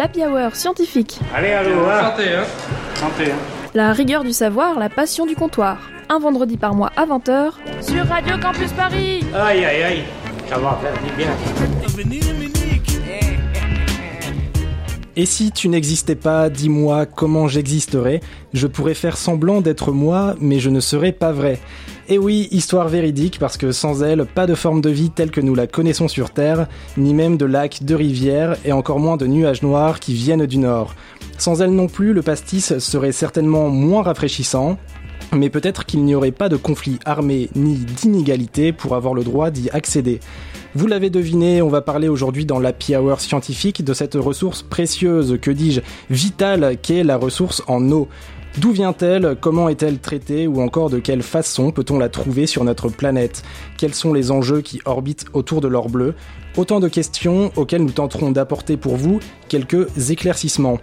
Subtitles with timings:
[0.00, 1.18] l'Happy Hour scientifique.
[1.34, 2.44] Allez, allô, Santé, hein
[2.94, 3.32] Santé.
[3.74, 5.90] La rigueur du savoir, la passion du comptoir.
[6.08, 7.52] Un vendredi par mois à 20h
[7.82, 9.22] sur Radio Campus Paris.
[9.34, 10.02] Aïe, aïe, aïe.
[10.48, 11.28] Ça va faire du bien.
[15.16, 18.22] Et si tu n'existais pas, dis-moi comment j'existerais.
[18.54, 21.60] Je pourrais faire semblant d'être moi, mais je ne serais pas vrai.
[22.12, 25.40] Et oui, histoire véridique, parce que sans elle, pas de forme de vie telle que
[25.40, 26.66] nous la connaissons sur Terre,
[26.96, 30.58] ni même de lacs, de rivières, et encore moins de nuages noirs qui viennent du
[30.58, 30.96] Nord.
[31.38, 34.76] Sans elle non plus, le pastis serait certainement moins rafraîchissant,
[35.32, 39.52] mais peut-être qu'il n'y aurait pas de conflit armé ni d'inégalité pour avoir le droit
[39.52, 40.18] d'y accéder.
[40.74, 45.38] Vous l'avez deviné, on va parler aujourd'hui dans l'Happy Hour scientifique de cette ressource précieuse,
[45.40, 48.08] que dis-je, vitale, qu'est la ressource en eau.
[48.58, 52.88] D'où vient-elle Comment est-elle traitée Ou encore de quelle façon peut-on la trouver sur notre
[52.88, 53.44] planète?
[53.78, 56.14] Quels sont les enjeux qui orbitent autour de l'or bleu?
[56.56, 60.78] Autant de questions auxquelles nous tenterons d'apporter pour vous quelques éclaircissements.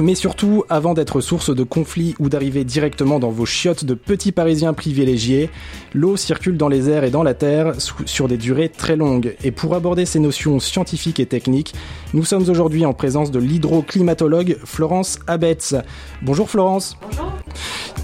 [0.00, 4.32] Mais surtout, avant d'être source de conflits ou d'arriver directement dans vos chiottes de petits
[4.32, 5.50] parisiens privilégiés,
[5.92, 7.74] l'eau circule dans les airs et dans la terre
[8.06, 9.36] sur des durées très longues.
[9.44, 11.74] Et pour aborder ces notions scientifiques et techniques,
[12.14, 15.74] nous sommes aujourd'hui en présence de l'hydroclimatologue Florence Abetz.
[16.22, 16.96] Bonjour Florence.
[17.02, 17.32] Bonjour.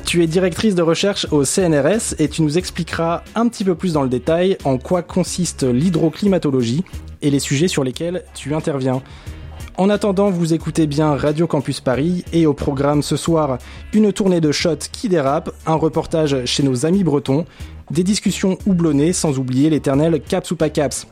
[0.04, 3.92] Tu es directrice de recherche au CNRS et tu nous expliqueras un petit peu plus
[3.92, 6.82] dans le détail en quoi consiste l'hydroclimatologie
[7.20, 9.02] et les sujets sur lesquels tu interviens.
[9.78, 13.58] En attendant, vous écoutez bien Radio Campus Paris et au programme ce soir,
[13.92, 17.44] une tournée de shots qui dérapent, un reportage chez nos amis bretons,
[17.92, 21.06] des discussions houblonnées sans oublier l'éternel caps ou pas caps.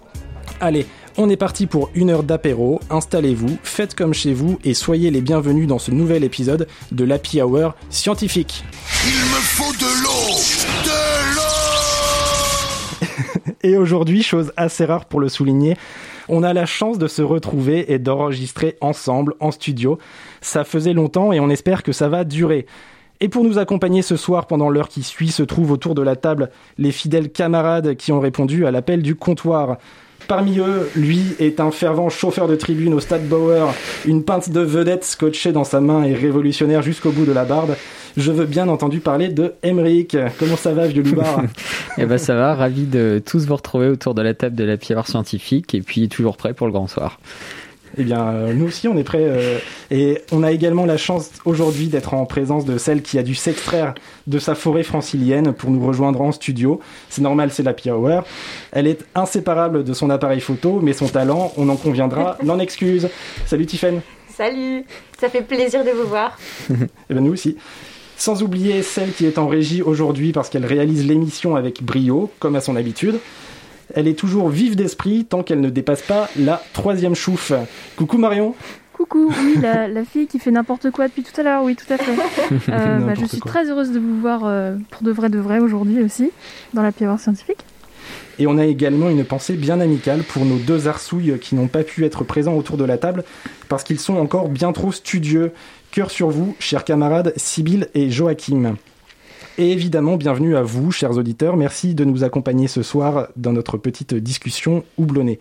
[0.58, 0.84] Allez,
[1.16, 5.20] on est parti pour une heure d'apéro, installez-vous, faites comme chez vous et soyez les
[5.20, 8.64] bienvenus dans ce nouvel épisode de l'Happy Hour scientifique.
[9.04, 10.40] Il me faut de l'eau
[10.84, 11.42] De l'eau
[13.62, 15.76] Et aujourd'hui, chose assez rare pour le souligner,
[16.28, 19.98] on a la chance de se retrouver et d'enregistrer ensemble en studio.
[20.40, 22.66] Ça faisait longtemps et on espère que ça va durer.
[23.20, 26.16] Et pour nous accompagner ce soir pendant l'heure qui suit se trouvent autour de la
[26.16, 29.78] table les fidèles camarades qui ont répondu à l'appel du comptoir.
[30.28, 33.72] Parmi eux, lui est un fervent chauffeur de tribune au Stade Bauer,
[34.06, 37.76] une pinte de vedette scotchée dans sa main et révolutionnaire jusqu'au bout de la barbe.
[38.16, 40.16] Je veux bien entendu parler de Emeric.
[40.38, 41.42] Comment ça va, vieux loupard
[41.98, 44.76] Eh ben ça va, ravi de tous vous retrouver autour de la table de la
[44.76, 47.20] pierre scientifique et puis toujours prêt pour le grand soir.
[47.98, 49.24] Eh bien, euh, nous aussi, on est prêts.
[49.24, 49.58] euh,
[49.90, 53.34] et on a également la chance aujourd'hui d'être en présence de celle qui a dû
[53.34, 53.94] s'extraire
[54.26, 56.80] de sa forêt francilienne pour nous rejoindre en studio.
[57.08, 58.24] C'est normal, c'est la Hour.
[58.72, 63.08] Elle est inséparable de son appareil photo, mais son talent, on en conviendra, n'en excuse.
[63.46, 64.02] Salut Tiffen.
[64.28, 64.84] Salut,
[65.18, 66.36] ça fait plaisir de vous voir.
[67.08, 67.56] Eh bien, nous aussi.
[68.18, 72.56] Sans oublier celle qui est en régie aujourd'hui parce qu'elle réalise l'émission avec brio, comme
[72.56, 73.18] à son habitude.
[73.94, 77.52] Elle est toujours vive d'esprit tant qu'elle ne dépasse pas la troisième chouffe.
[77.96, 78.54] Coucou Marion.
[78.92, 81.92] Coucou, oui, la, la fille qui fait n'importe quoi depuis tout à l'heure, oui, tout
[81.92, 82.12] à fait.
[82.70, 83.50] Euh, bah, je suis quoi.
[83.50, 86.30] très heureuse de vous voir euh, pour de vrai de vrai aujourd'hui aussi,
[86.74, 87.58] dans la Hour scientifique.
[88.38, 91.82] Et on a également une pensée bien amicale pour nos deux arsouilles qui n'ont pas
[91.82, 93.24] pu être présents autour de la table
[93.68, 95.52] parce qu'ils sont encore bien trop studieux.
[95.90, 98.76] Cœur sur vous, chers camarades Sibyl et Joachim.
[99.58, 101.56] Et évidemment, bienvenue à vous, chers auditeurs.
[101.56, 105.38] Merci de nous accompagner ce soir dans notre petite discussion houblonnée.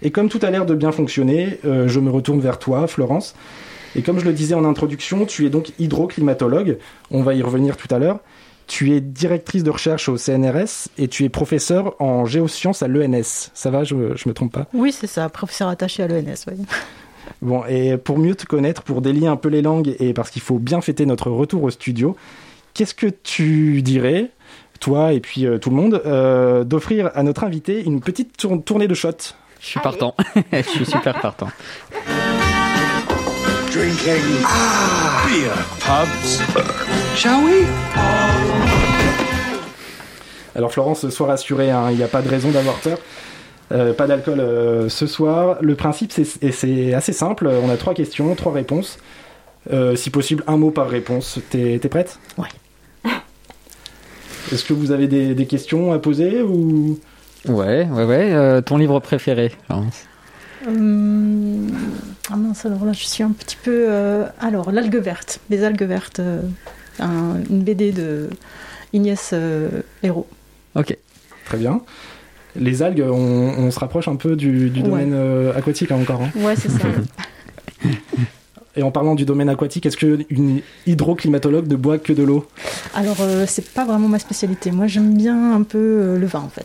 [0.00, 3.34] Et comme tout a l'air de bien fonctionner, euh, je me retourne vers toi, Florence.
[3.96, 6.78] Et comme je le disais en introduction, tu es donc hydroclimatologue.
[7.10, 8.20] On va y revenir tout à l'heure.
[8.68, 13.50] Tu es directrice de recherche au CNRS et tu es professeur en géosciences à l'ENS.
[13.54, 14.66] Ça va, je, je me trompe pas?
[14.72, 16.44] Oui, c'est ça, professeur attaché à l'ENS.
[16.46, 16.64] Oui.
[17.42, 20.42] Bon, et pour mieux te connaître, pour délier un peu les langues et parce qu'il
[20.42, 22.14] faut bien fêter notre retour au studio,
[22.78, 24.30] qu'est-ce que tu dirais,
[24.78, 28.62] toi et puis euh, tout le monde, euh, d'offrir à notre invité une petite tour-
[28.64, 29.34] tournée de shots?
[29.60, 29.98] Je suis Allez.
[29.98, 30.14] partant,
[30.52, 31.48] je suis super partant.
[33.72, 34.22] Drinking
[35.26, 36.66] beer pubs.
[37.16, 37.66] Shall we?
[40.54, 42.98] Alors Florence, sois rassurée, hein, il n'y a pas de raison d'avoir peur.
[43.72, 45.58] Euh, pas d'alcool euh, ce soir.
[45.60, 47.48] Le principe, c'est assez simple.
[47.48, 48.98] On a trois questions, trois réponses.
[49.72, 51.40] Euh, si possible, un mot par réponse.
[51.50, 52.18] T'es t'es prête?
[52.38, 52.46] Ouais.
[54.52, 56.98] Est-ce que vous avez des, des questions à poser ou?
[57.48, 58.32] Ouais, ouais, ouais.
[58.32, 60.04] euh, ton livre préféré Florence
[60.66, 61.68] Hum,
[62.30, 63.86] ah mince, alors là, je suis un petit peu.
[63.88, 66.40] euh, alors, l'algue verte, les algues vertes, euh,
[66.98, 68.28] un- une BD de
[68.92, 69.68] Ignès euh,
[70.02, 70.26] Hérault.
[70.74, 70.96] Ok.
[71.44, 71.80] Très bien.
[72.56, 73.12] Les algues, on,
[73.56, 74.88] on se rapproche un peu du, du Ouais.
[74.88, 76.22] domaine euh, aquatique hein, encore.
[76.22, 76.30] hein.
[76.36, 76.78] Ouais, c'est ça.
[78.78, 82.46] Et en parlant du domaine aquatique, est-ce qu'une hydroclimatologue ne boit que de l'eau?
[82.94, 84.70] Alors, euh, c'est pas vraiment ma spécialité.
[84.70, 86.64] Moi, j'aime bien un peu euh, le vin, en fait.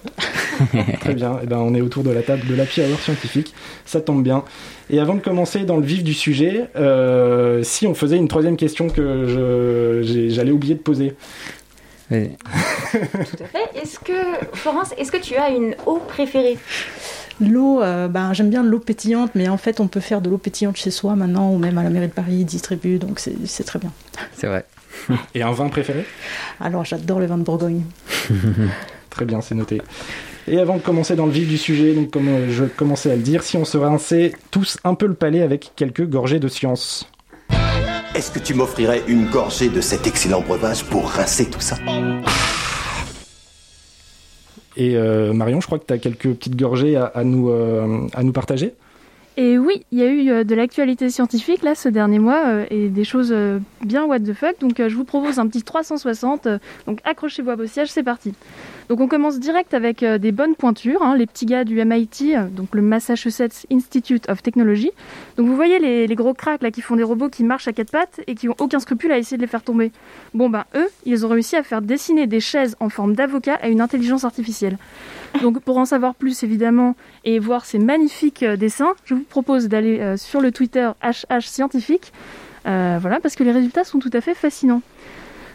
[0.99, 1.39] Très bien.
[1.41, 3.55] Eh ben, on est autour de la table de la Hour scientifique.
[3.87, 4.43] Ça tombe bien.
[4.91, 8.57] Et avant de commencer dans le vif du sujet, euh, si on faisait une troisième
[8.57, 11.15] question que j'allais oublier de poser.
[12.11, 12.29] Oui.
[12.91, 13.81] Tout à fait.
[13.81, 14.13] Est-ce que,
[14.53, 16.59] Florence, est-ce que tu as une eau préférée?
[17.41, 20.37] L'eau, euh, ben, j'aime bien l'eau pétillante, mais en fait, on peut faire de l'eau
[20.37, 23.35] pétillante chez soi maintenant, ou même à la mairie de Paris, ils distribuent, donc c'est
[23.45, 23.91] c'est très bien.
[24.35, 24.65] C'est vrai.
[25.33, 26.05] Et un vin préféré?
[26.59, 27.81] Alors, j'adore le vin de Bourgogne.
[29.09, 29.81] Très bien, c'est noté.
[30.47, 33.15] Et avant de commencer dans le vif du sujet, donc comme euh, je commençais à
[33.15, 36.47] le dire, si on se rinçait tous un peu le palais avec quelques gorgées de
[36.47, 37.07] science.
[38.15, 41.77] Est-ce que tu m'offrirais une gorgée de cet excellent breuvage pour rincer tout ça?
[44.75, 48.23] Et euh, Marion, je crois que tu as quelques petites gorgées à, nous, euh, à
[48.23, 48.73] nous partager.
[49.35, 52.89] Et oui, il y a eu euh, de l'actualité scientifique là ce dernier mois et
[52.89, 53.33] des choses
[53.83, 54.59] bien what the fuck.
[54.61, 56.45] Donc je vous propose un petit 360.
[56.45, 58.33] euh, donc accrochez-vous à vos sièges, c'est parti.
[58.93, 62.35] Donc on commence direct avec euh, des bonnes pointures, hein, les petits gars du MIT,
[62.35, 64.91] euh, donc le Massachusetts Institute of Technology.
[65.35, 67.89] Donc vous voyez les, gros cracks là qui font des robots qui marchent à quatre
[67.89, 69.91] pattes et qui ont aucun scrupule à essayer de les faire tomber.
[70.35, 73.67] Bon ben eux, ils ont réussi à faire dessiner des chaises en forme d'avocat à
[73.67, 74.77] une intelligence artificielle.
[75.41, 76.95] Donc pour en savoir plus évidemment
[77.25, 82.13] et voir ces magnifiques euh, dessins, je vous propose d'aller sur le Twitter HH scientifique.
[82.63, 84.83] Voilà, parce que les résultats sont tout à fait fascinants.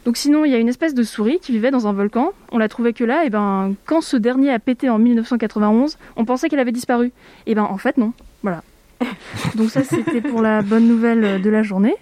[0.04, 2.32] Donc sinon, il y a une espèce de souris qui vivait dans un volcan.
[2.52, 6.24] On l'a trouvée que là, et ben quand ce dernier a pété en 1991, on
[6.24, 7.12] pensait qu'elle avait disparu.
[7.46, 8.12] Et ben en fait non.
[8.42, 8.62] Voilà.
[9.54, 11.94] Donc ça c'était pour la bonne nouvelle euh, de la journée.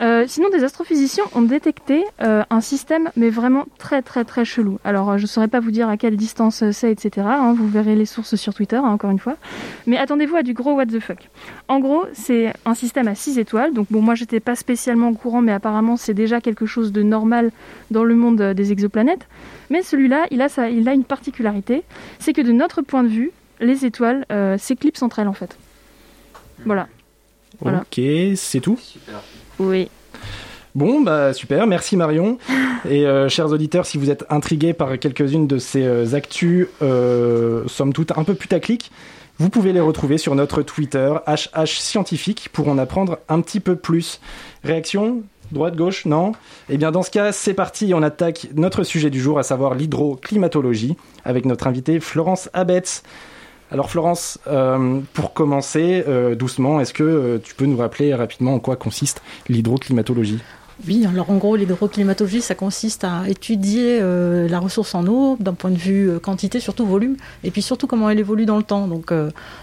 [0.00, 4.78] Euh, sinon des astrophysiciens ont détecté euh, un système mais vraiment très très très chelou.
[4.84, 7.26] Alors je saurais pas vous dire à quelle distance c'est etc.
[7.28, 9.36] hein, vous verrez les sources sur Twitter hein, encore une fois.
[9.86, 11.28] Mais attendez-vous à du gros what the fuck.
[11.68, 13.72] En gros c'est un système à 6 étoiles.
[13.72, 17.02] Donc bon moi j'étais pas spécialement au courant mais apparemment c'est déjà quelque chose de
[17.02, 17.50] normal
[17.90, 19.26] dans le monde des exoplanètes.
[19.70, 21.82] Mais celui-là il a, il a une particularité,
[22.18, 24.26] c'est que de notre point de vue les étoiles
[24.58, 25.56] s'éclipsent entre elles en fait.
[26.64, 26.88] Voilà.
[27.60, 27.80] Voilà.
[27.80, 28.00] Ok,
[28.36, 28.78] c'est tout.
[29.58, 29.88] Oui.
[30.74, 32.38] Bon, bah super, merci Marion.
[32.88, 37.66] Et euh, chers auditeurs, si vous êtes intrigués par quelques-unes de ces euh, actus, euh,
[37.66, 38.92] somme toute un peu putaclic,
[39.38, 43.76] vous pouvez les retrouver sur notre Twitter, HH Scientifique, pour en apprendre un petit peu
[43.76, 44.20] plus.
[44.64, 45.22] Réaction?
[45.52, 46.06] Droite, gauche?
[46.06, 46.32] Non?
[46.68, 47.92] Eh bien, dans ce cas, c'est parti.
[47.94, 53.02] On attaque notre sujet du jour, à savoir l'hydroclimatologie, avec notre invitée Florence Abetz.
[53.72, 58.54] Alors, Florence, euh, pour commencer euh, doucement, est-ce que euh, tu peux nous rappeler rapidement
[58.54, 60.38] en quoi consiste l'hydroclimatologie?
[60.86, 65.70] Oui, alors en gros, l'hydroclimatologie, ça consiste à étudier la ressource en eau d'un point
[65.70, 69.10] de vue quantité, surtout volume, et puis surtout comment elle évolue dans le temps, donc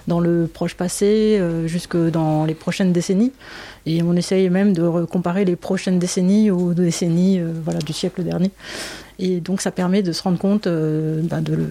[0.08, 3.32] dans le proche passé, jusque dans les prochaines décennies.
[3.86, 8.24] Et on essaye même de re- comparer les prochaines décennies aux décennies voilà, du siècle
[8.24, 8.50] dernier.
[9.20, 11.70] Et donc ça permet de se rendre compte euh, ben, de le-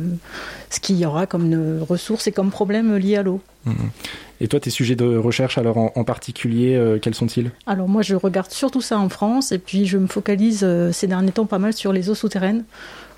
[0.71, 3.41] ce qu'il y aura comme euh, ressources et comme problèmes liés à l'eau.
[4.41, 7.51] Et toi, tes sujets de recherche, alors en, en particulier, euh, quels sont-ils?
[7.67, 11.07] Alors moi, je regarde surtout ça en France, et puis je me focalise euh, ces
[11.07, 12.65] derniers temps pas mal sur les eaux souterraines.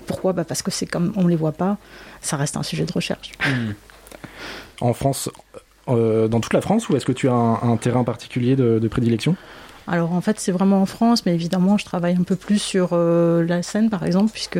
[0.05, 0.33] Pourquoi?
[0.33, 1.77] Bah Parce que c'est comme on les voit pas,
[2.21, 3.31] ça reste un sujet de recherche.
[4.81, 5.29] En France,
[5.87, 8.77] euh, dans toute la France, ou est-ce que tu as un, un terrain particulier de,
[8.77, 9.35] de prédilection?
[9.87, 12.89] Alors en fait, c'est vraiment en France, mais évidemment, je travaille un peu plus sur
[12.93, 14.59] euh, la Seine, par exemple, puisque,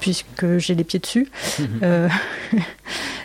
[0.00, 1.28] puisque j'ai les pieds dessus.
[1.82, 2.08] Euh,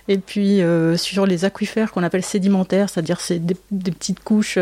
[0.08, 4.58] et puis euh, sur les aquifères qu'on appelle sédimentaires, c'est-à-dire c'est des, des petites couches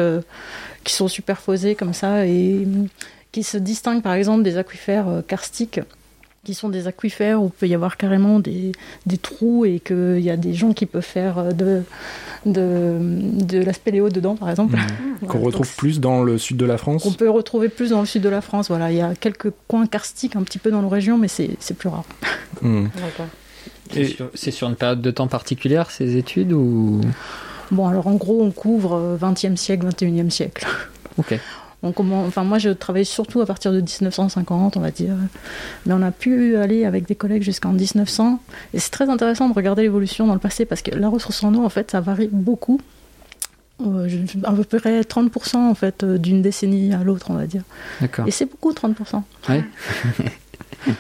[0.83, 2.67] qui sont superposées comme ça et
[3.31, 5.79] qui se distinguent par exemple des aquifères karstiques
[6.43, 8.73] qui sont des aquifères où il peut y avoir carrément des,
[9.05, 11.83] des trous et qu'il y a des gens qui peuvent faire euh, de,
[12.45, 12.97] de,
[13.43, 14.75] de la spéléo dedans, par exemple.
[15.21, 17.91] Voilà, Qu'on donc retrouve plus dans le sud de la France on peut retrouver plus
[17.91, 18.67] dans le sud de la France.
[18.67, 21.51] Voilà, il y a quelques coins karstiques un petit peu dans nos régions, mais c'est
[21.59, 22.03] c'est plus rare.
[22.62, 22.88] Hmm.
[24.35, 27.00] C'est sur- une période de temps particulière ces études ou
[27.71, 30.67] Bon, alors en gros, on couvre euh, 20e siècle, 21e siècle.
[31.17, 31.39] Ok.
[31.85, 35.15] On commence, enfin, moi, je travaille surtout à partir de 1950, on va dire.
[35.85, 38.39] Mais on a pu aller avec des collègues jusqu'en 1900.
[38.73, 41.53] Et c'est très intéressant de regarder l'évolution dans le passé parce que la ressource en
[41.53, 42.79] eau, en fait, ça varie beaucoup.
[43.85, 47.47] Euh, je- à peu près 30% en fait euh, d'une décennie à l'autre, on va
[47.47, 47.63] dire.
[47.99, 48.25] D'accord.
[48.27, 49.23] Et c'est beaucoup, 30%.
[49.49, 49.63] Ouais.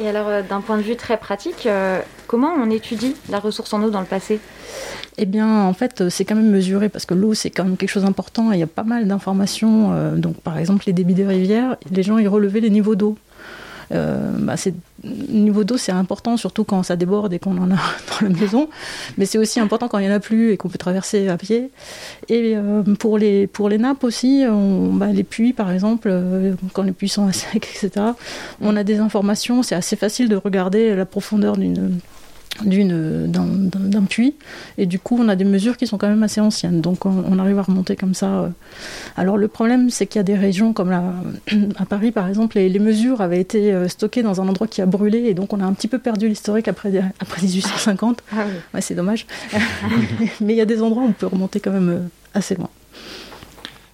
[0.00, 3.72] Et alors, euh, d'un point de vue très pratique, euh, comment on étudie la ressource
[3.72, 4.38] en eau dans le passé?
[5.16, 7.76] Eh bien, en fait, euh, c'est quand même mesuré parce que l'eau, c'est quand même
[7.76, 10.16] quelque chose d'important il y a pas mal d'informations.
[10.16, 13.16] donc, par exemple, les débits de rivières, les gens, ils relevaient les niveaux d'eau.
[13.92, 14.54] Euh, bah,
[15.04, 17.76] niveau d'eau, c'est important, surtout quand ça déborde et qu'on en a
[18.20, 18.68] dans la maison.
[19.16, 21.36] Mais c'est aussi important quand il n'y en a plus et qu'on peut traverser à
[21.36, 21.70] pied.
[22.28, 24.44] Et euh, pour, les, pour les nappes aussi,
[24.92, 28.06] bah, les puits, par exemple, euh, quand les puits sont à sec, etc.,
[28.60, 29.62] on a des informations.
[29.62, 31.98] C'est assez facile de regarder la profondeur d'une
[32.64, 34.34] d'un, puits.
[34.78, 36.80] Et du coup on a des mesures qui sont quand même assez anciennes.
[36.80, 38.48] Donc on, on arrive à remonter comme ça euh.
[39.16, 41.02] alors le problème c'est qu'il y a des régions comme la,
[41.78, 44.82] à Paris par exemple les, les mesures avaient été euh, stockées dans un endroit qui
[44.82, 45.18] a brûlé.
[45.26, 46.90] Et donc on a un petit peu perdu l'historique après
[47.20, 48.52] après 1850 Ah oui.
[48.74, 49.26] ouais c'est dommage.
[50.40, 52.00] Mais il y a des endroits où on peut remonter quand même euh,
[52.34, 52.68] assez loin.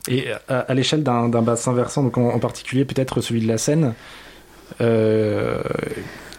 [0.08, 3.48] Et à, à l'échelle d'un d'un bassin versant, donc en, en particulier peut-être celui de
[3.48, 3.94] la Seine,
[4.80, 5.62] euh,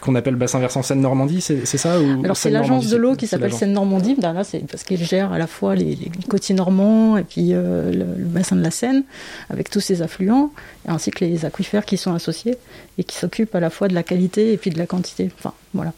[0.06, 3.52] qu'on appelle bassin versant Seine-Normandie, c'est ça ou Alors c'est l'agence de l'eau qui s'appelle.
[3.54, 4.16] Seine-Normandie.
[4.20, 7.50] Ben là, c'est parce qu'il gère à la fois les, les côtiers normands et puis
[7.54, 9.04] euh, le, le bassin de la Seine
[9.50, 10.52] avec tous ses affluents,
[10.88, 12.56] ainsi que les aquifères qui sont associés
[12.98, 15.32] et qui s'occupent à la fois de la qualité et puis de la quantité.
[15.38, 15.92] Enfin voilà.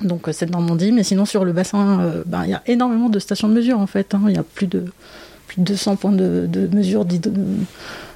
[0.00, 3.18] Donc euh, Seine-Normandie, mais sinon sur le bassin, euh, ben, il y a énormément de
[3.18, 4.14] stations de mesure en fait.
[4.14, 4.22] hein.
[4.28, 4.84] Il y a plus de
[5.48, 7.04] plus de 200 points de, de mesure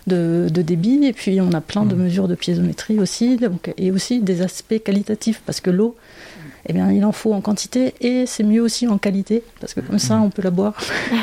[0.06, 3.90] de, de débit et puis on a plein de mesures de piézométrie aussi donc, et
[3.90, 5.96] aussi des aspects qualitatifs parce que l'eau
[6.68, 9.80] eh bien, il en faut en quantité et c'est mieux aussi en qualité parce que
[9.80, 10.74] comme ça on peut la boire.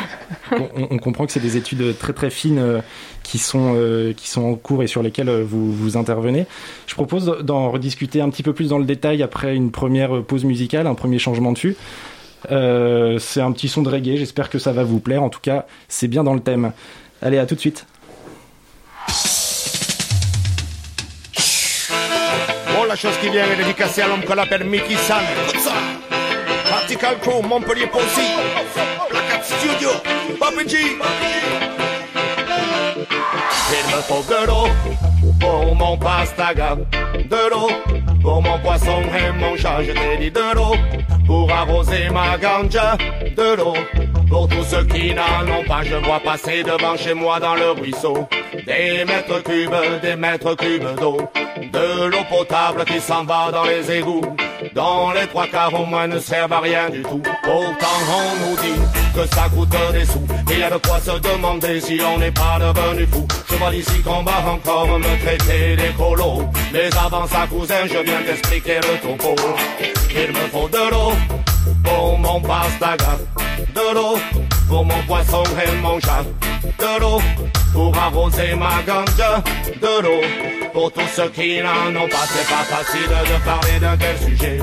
[0.51, 2.79] on, on- on comprend que c'est des études très très fines euh,
[3.23, 6.45] qui, sont, euh, qui sont en cours et sur lesquelles euh, vous, vous intervenez.
[6.87, 10.45] Je propose d'en rediscuter un petit peu plus dans le détail après une première pause
[10.45, 11.75] musicale, un premier changement de fût.
[12.51, 15.23] Euh, c'est un petit son de reggae, j'espère que ça va vous plaire.
[15.23, 16.71] En tout cas, c'est bien dans le thème.
[17.21, 17.85] Allez, à tout de suite.
[22.93, 25.23] La chose qui vient est dédicacée à l'homme qu'on appelle Mickey San.
[26.69, 28.21] Particle Crew, Montpellier Possi.
[29.09, 29.89] Placat Studio,
[30.39, 30.77] Bobby G.
[33.71, 34.67] Il me faut de l'eau
[35.39, 36.75] pour mon pastaga.
[37.15, 37.71] De l'eau
[38.21, 39.81] pour mon poisson et mon chat.
[39.81, 40.75] Je t'ai dit de l'eau
[41.25, 42.97] pour arroser ma ganja.
[43.35, 43.73] De l'eau
[44.29, 45.83] pour tous ceux qui n'en ont pas.
[45.83, 48.27] Je vois passer devant chez moi dans le ruisseau.
[48.65, 51.17] Des mètres cubes, des mètres cubes d'eau.
[51.71, 54.21] De l'eau potable qui s'en va dans les égouts.
[54.73, 57.21] Dans les trois quarts au moins ne servent à rien du tout.
[57.43, 58.79] Pourtant on nous dit
[59.15, 60.25] que ça coûte des sous.
[60.51, 63.27] Et y a de quoi se demander si on n'est pas devenu fou.
[63.49, 66.49] Je vois ici qu'on va encore me traiter d'écolo.
[66.71, 69.35] Mais avant ça cousin, je viens t'expliquer le topo.
[70.15, 71.12] Il me faut de l'eau
[71.83, 73.17] pour mon pastaga.
[73.75, 74.17] De l'eau
[74.67, 75.97] pour mon poisson et mon.
[75.97, 77.21] De l'eau
[77.73, 79.43] pour arroser ma ganja.
[79.81, 80.21] De l'eau
[80.73, 82.25] pour tous ceux qui n'en ont pas.
[82.27, 84.59] C'est pas facile de parler d'un tel sujet.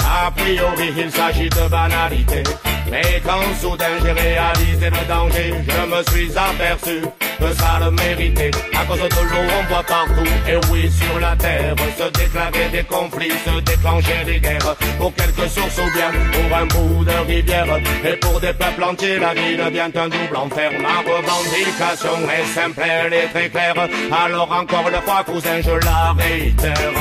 [0.00, 2.42] A priori, il s'agit de banalité.
[2.90, 7.02] Mais quand soudain j'ai réalisé le danger, je me suis aperçu
[7.38, 8.50] que ça le méritait.
[8.74, 12.84] À cause de l'eau, on voit partout, et oui, sur la terre, se déclarer des
[12.84, 14.74] conflits, se déclencher des guerres.
[14.98, 17.66] Pour quelques sources ou bien pour un bout de rivière.
[18.04, 20.70] Et pour des peuples entiers, la vie devient un double enfer.
[20.80, 23.88] Ma revendication est simple, elle est très claire.
[24.24, 26.92] Alors encore une fois, cousin, je la réitère.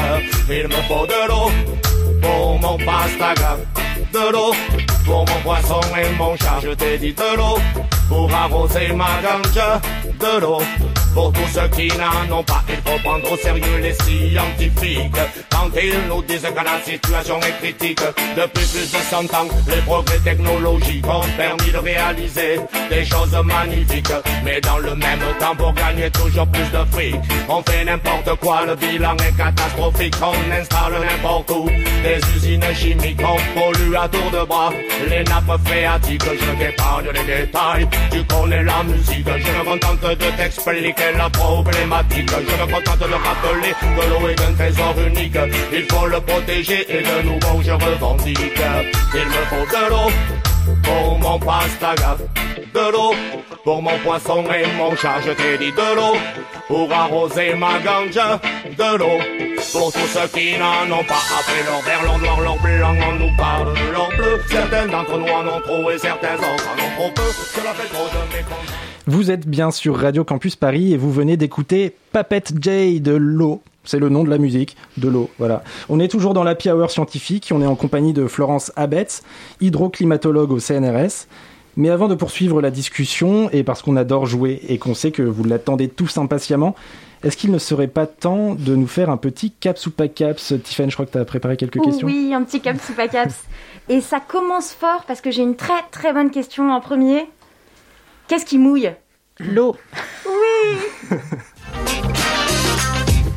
[0.50, 1.52] Il me faut de l'eau
[2.22, 3.58] pour mon pastaga.
[4.14, 4.54] De l'eau
[5.08, 6.60] pour mon poisson et mon chat.
[6.62, 7.58] Je t'ai dit de l'eau
[8.10, 9.82] pour arroser ma ganja.
[10.20, 10.62] De l'eau
[11.18, 12.64] pour tous ceux qui n'en ont pas.
[12.70, 15.18] Il faut prendre au sérieux les scientifiques.
[15.50, 18.00] Quand ils nous disent que la situation est critique.
[18.38, 22.60] Depuis plus de 100 ans, les progrès technologiques ont permis de réaliser
[22.92, 24.14] des choses magnifiques.
[24.46, 27.16] Mais dans le même temps, pour gagner toujours plus de fric,
[27.50, 30.16] on fait n'importe quoi, le bilan est catastrophique.
[30.22, 31.66] On installe n'importe où
[32.04, 34.72] des usines chimiques, on pollue à tour de bras
[35.10, 36.22] les nappes phréatiques.
[36.24, 39.26] Je t'épargne les détails, tu connais la musique.
[39.26, 42.30] Je me contente de t'expliquer la problématique.
[42.30, 45.38] Je me contente de rappeler que l'eau est un trésor unique.
[45.74, 48.40] Il faut le protéger et de nouveau je revendique.
[49.14, 50.12] Il me faut de l'eau
[50.84, 52.18] pour mon pastaga.
[52.74, 53.14] De l'eau
[53.64, 55.22] pour mon poisson et mon chat.
[55.26, 56.18] Je t'ai dit de l'eau
[56.68, 58.40] pour arroser ma ganja.
[58.78, 59.20] De l'eau
[59.72, 61.24] pour tous ceux qui n'en ont pas.
[61.40, 64.42] Après leur vert, leur noir, leur blanc, on nous parle de leur bleu.
[64.50, 67.32] Certains d'entre nous en ont trop et certains autres en ont trop peu.
[67.56, 68.87] Cela fait trop de mécontents.
[69.10, 73.62] Vous êtes bien sur Radio Campus Paris et vous venez d'écouter Papette J de l'eau.
[73.86, 75.64] C'est le nom de la musique, de l'eau, voilà.
[75.88, 79.24] On est toujours dans l'Happy Hour scientifique, on est en compagnie de Florence Abetz,
[79.62, 81.28] hydroclimatologue au CNRS.
[81.78, 85.22] Mais avant de poursuivre la discussion, et parce qu'on adore jouer et qu'on sait que
[85.22, 86.76] vous l'attendez tous impatiemment,
[87.24, 90.54] est-ce qu'il ne serait pas temps de nous faire un petit caps ou pas caps
[90.62, 92.08] Tiffany, je crois que tu as préparé quelques questions.
[92.08, 93.36] Oui, un petit caps ou pas caps.
[93.88, 97.26] Et ça commence fort parce que j'ai une très très bonne question en premier.
[98.28, 98.92] Qu'est-ce qui mouille?
[99.40, 99.76] L'eau.
[100.26, 101.18] Oui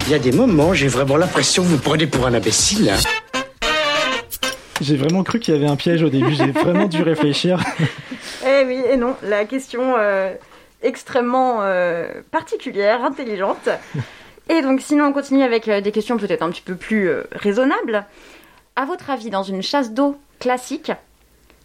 [0.07, 2.93] Il y a des moments, j'ai vraiment l'impression que vous me prenez pour un imbécile.
[4.81, 7.63] J'ai vraiment cru qu'il y avait un piège au début, j'ai vraiment dû réfléchir.
[8.47, 10.33] Eh oui, et non, la question euh,
[10.83, 13.69] extrêmement euh, particulière, intelligente.
[14.49, 17.25] Et donc sinon on continue avec euh, des questions peut-être un petit peu plus euh,
[17.33, 18.07] raisonnables.
[18.77, 20.91] à votre avis, dans une chasse d'eau classique,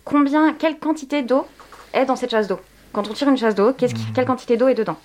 [0.04, 1.48] combien, quelle quantité d'eau
[1.94, 2.60] est dans cette chasse d'eau?
[2.96, 4.98] Quand on tire une chasse d'eau, qu'est-ce qui- quelle quantité d'eau est dedans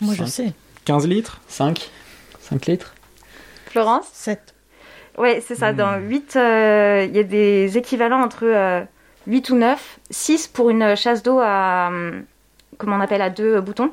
[0.00, 0.28] Moi, je Cinq.
[0.46, 0.52] sais.
[0.84, 1.90] 15 litres 5
[2.40, 2.94] 5 litres
[3.66, 4.54] Florence 7.
[5.18, 5.72] Ouais, c'est ça.
[5.72, 6.40] Dans 8, il
[7.16, 8.82] y a des équivalents entre euh,
[9.26, 12.22] 8 ou 9, 6 pour une chasse d'eau à, hum,
[12.78, 13.90] comment on appelle, à deux boutons,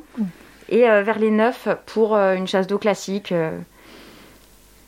[0.69, 3.57] et euh, vers les 9 pour euh, une chasse d'eau classique euh,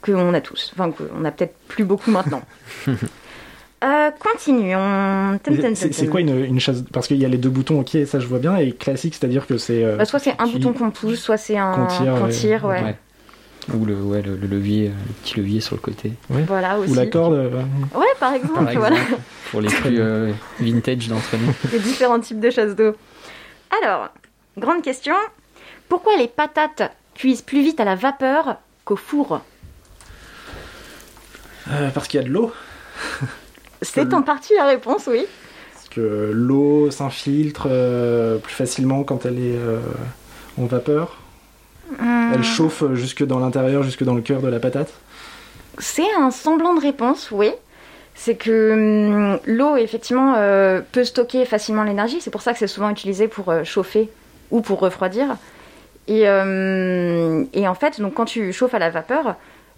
[0.03, 0.71] que on a tous.
[0.75, 2.43] Enfin, qu'on a peut-être plus beaucoup maintenant.
[3.83, 5.39] Euh, continuons.
[5.75, 8.25] C'est quoi une, une chasse Parce qu'il y a les deux boutons, ok, ça je
[8.25, 9.83] vois bien, et classique, c'est-à-dire que c'est.
[9.83, 12.29] euh, Bah, Soit c'est un bouton qu'on pousse, soit c'est un qu'on tire, ouais.
[12.31, 12.81] tire, ouais.
[12.83, 12.95] Ouais.
[13.75, 16.13] Ou le, ouais, le, le levier, euh, le petit levier sur le côté.
[16.29, 16.91] Voilà aussi.
[16.91, 17.33] Ou la corde.
[17.93, 18.97] Ouais, par exemple, Par exemple, voilà.
[19.51, 21.53] pour les plus euh, vintage d'entre nous.
[21.71, 22.95] les différents types de chasse d'eau.
[23.83, 24.09] Alors,
[24.57, 25.13] grande question.
[25.89, 28.55] Pourquoi les patates cuisent plus vite à la vapeur
[28.85, 29.41] qu'au four?
[31.69, 32.51] Euh, parce qu'il y a de l'eau.
[33.81, 35.25] C'est en partie la réponse, oui.
[35.73, 39.79] Parce que l'eau s'infiltre euh, plus facilement quand elle est euh,
[40.59, 41.17] en vapeur.
[41.99, 44.91] Hum, Elle chauffe jusque dans l'intérieur, jusque dans le cœur de la patate.
[45.77, 47.51] C'est un semblant de réponse, oui.
[48.15, 52.19] C'est que hum, l'eau, effectivement, euh, peut stocker facilement l'énergie.
[52.19, 54.09] C'est pour ça que c'est souvent utilisé pour chauffer
[54.49, 55.37] ou pour refroidir.
[56.09, 59.35] Et, et en fait, donc, quand tu chauffes à la vapeur,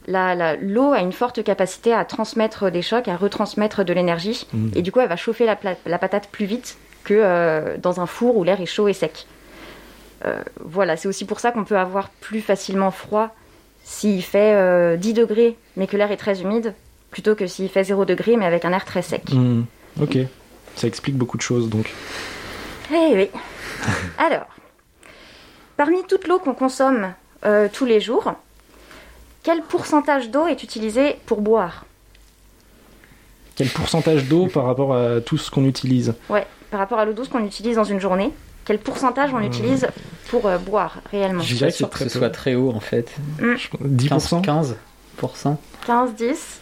[0.10, 4.48] l'eau a une forte capacité à transmettre des chocs, à retransmettre de l'énergie.
[4.54, 4.70] Mm.
[4.76, 5.56] Et du coup, elle va chauffer la,
[5.98, 9.28] patate plus vite que euh, dans un four où l'air est chaud et sec.
[10.26, 13.34] Euh, voilà, c'est aussi pour ça qu'on peut avoir plus facilement froid
[13.84, 16.74] s'il fait euh, 10 degrés mais que l'air est très humide,
[17.10, 19.24] plutôt que s'il fait 0 degré mais avec un air très sec.
[19.32, 19.64] Hmm,
[20.02, 20.18] Ok,
[20.76, 21.94] ça explique beaucoup de choses donc.
[22.92, 23.30] Eh oui.
[24.18, 24.48] Alors,
[25.78, 27.14] parmi toute l'eau qu'on consomme
[27.46, 28.34] euh, tous les jours,
[29.44, 31.86] quel pourcentage d'eau est utilisé pour boire
[33.56, 37.14] Quel pourcentage d'eau par rapport à tout ce qu'on utilise Ouais, par rapport à l'eau
[37.14, 38.32] douce qu'on utilise dans une journée,
[38.66, 39.88] quel pourcentage on utilise
[40.30, 43.12] pour euh, boire réellement Je dirais que ce soit très haut en fait.
[43.42, 44.76] 10% 15,
[45.22, 45.56] 15%.
[45.88, 46.62] 15, 10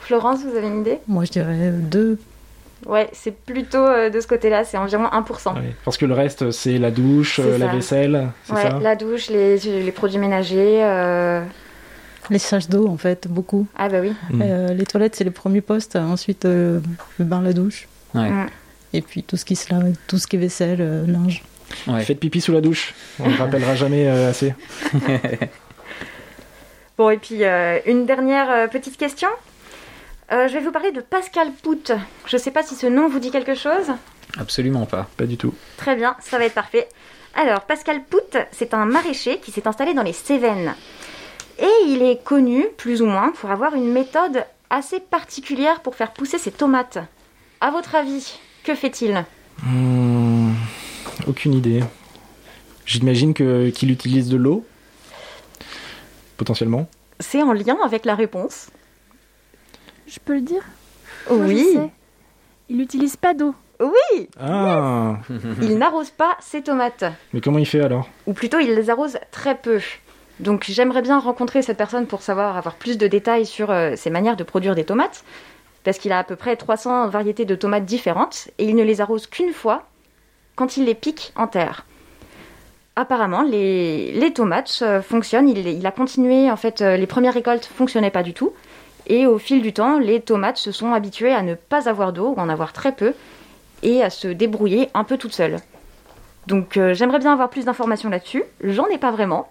[0.00, 2.18] Florence, vous avez une idée Moi, je dirais 2.
[2.86, 5.54] Ouais, c'est plutôt euh, de ce côté-là, c'est environ 1%.
[5.54, 8.94] Ouais, Parce que le reste, c'est la douche, euh, la vaisselle, c'est Ouais, ça la
[8.94, 10.80] douche, les, les produits ménagers.
[12.30, 13.66] Les chasses d'eau, en fait, beaucoup.
[13.76, 14.12] Ah bah oui.
[14.30, 14.42] Mm.
[14.42, 15.96] Euh, les toilettes, c'est les premiers postes.
[15.96, 16.80] Ensuite, euh,
[17.18, 17.88] le bain, la douche.
[18.14, 18.30] Ouais.
[18.30, 18.46] Mm.
[18.94, 21.42] Et puis tout ce qui se lave, tout ce qui est vaisselle, euh, linge.
[21.86, 22.02] Ouais.
[22.02, 24.54] Faites pipi sous la douche, on ne le rappellera jamais euh, assez.
[26.96, 29.28] Bon, et puis euh, une dernière petite question.
[30.32, 31.92] Euh, je vais vous parler de Pascal Pout.
[32.26, 33.92] Je sais pas si ce nom vous dit quelque chose.
[34.36, 35.08] Absolument pas.
[35.16, 35.54] Pas du tout.
[35.76, 36.88] Très bien, ça va être parfait.
[37.34, 40.74] Alors, Pascal Pout, c'est un maraîcher qui s'est installé dans les Cévennes.
[41.58, 46.12] Et il est connu, plus ou moins, pour avoir une méthode assez particulière pour faire
[46.12, 46.98] pousser ses tomates.
[47.60, 49.24] À votre avis, que fait-il?
[49.64, 50.52] Hmm,
[51.26, 51.82] aucune idée.
[52.86, 54.64] J'imagine que qu'il utilise de l'eau,
[56.36, 56.88] potentiellement.
[57.20, 58.68] C'est en lien avec la réponse.
[60.06, 60.62] Je peux le dire?
[61.30, 61.66] Oui.
[62.68, 63.54] Il n'utilise pas d'eau.
[63.80, 65.16] oui, Ah,
[65.60, 67.04] il n'arrose pas ses tomates.
[67.32, 68.08] mais comment il fait alors?
[68.26, 69.80] Ou plutôt il les arrose très peu.
[70.40, 74.10] Donc j'aimerais bien rencontrer cette personne pour savoir avoir plus de détails sur euh, ses
[74.10, 75.24] manières de produire des tomates,
[75.84, 79.00] parce qu'il a à peu près 300 variétés de tomates différentes et il ne les
[79.00, 79.84] arrose qu'une fois
[80.54, 81.86] quand il les pique en terre.
[82.94, 85.48] Apparemment, les, les tomates euh, fonctionnent.
[85.48, 88.52] Il, a continué, en fait, euh, les premières récoltes fonctionnaient pas du tout.
[89.06, 92.34] Et au fil du temps, les tomates se sont habituées à ne pas avoir d'eau
[92.36, 93.14] ou en avoir très peu
[93.84, 95.56] et à se débrouiller un peu toutes seules.
[96.48, 98.42] Donc j'aimerais bien avoir plus d'informations là-dessus.
[98.62, 99.48] J'en ai pas vraiment.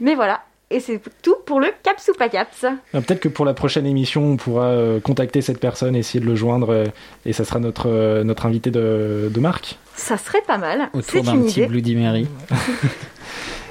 [0.00, 0.40] Mais voilà.
[0.68, 2.64] Et c'est tout pour le Caps ou pas Caps.
[2.64, 6.26] Ah, Peut-être que pour la prochaine émission, on pourra euh, contacter cette personne, essayer de
[6.26, 6.84] le joindre, euh,
[7.24, 9.78] et ça sera notre, euh, notre invité de, de marque.
[9.94, 10.88] Ça serait pas mal.
[10.92, 11.66] Autour C'est d'un petit idée.
[11.68, 12.26] Bloody Mary.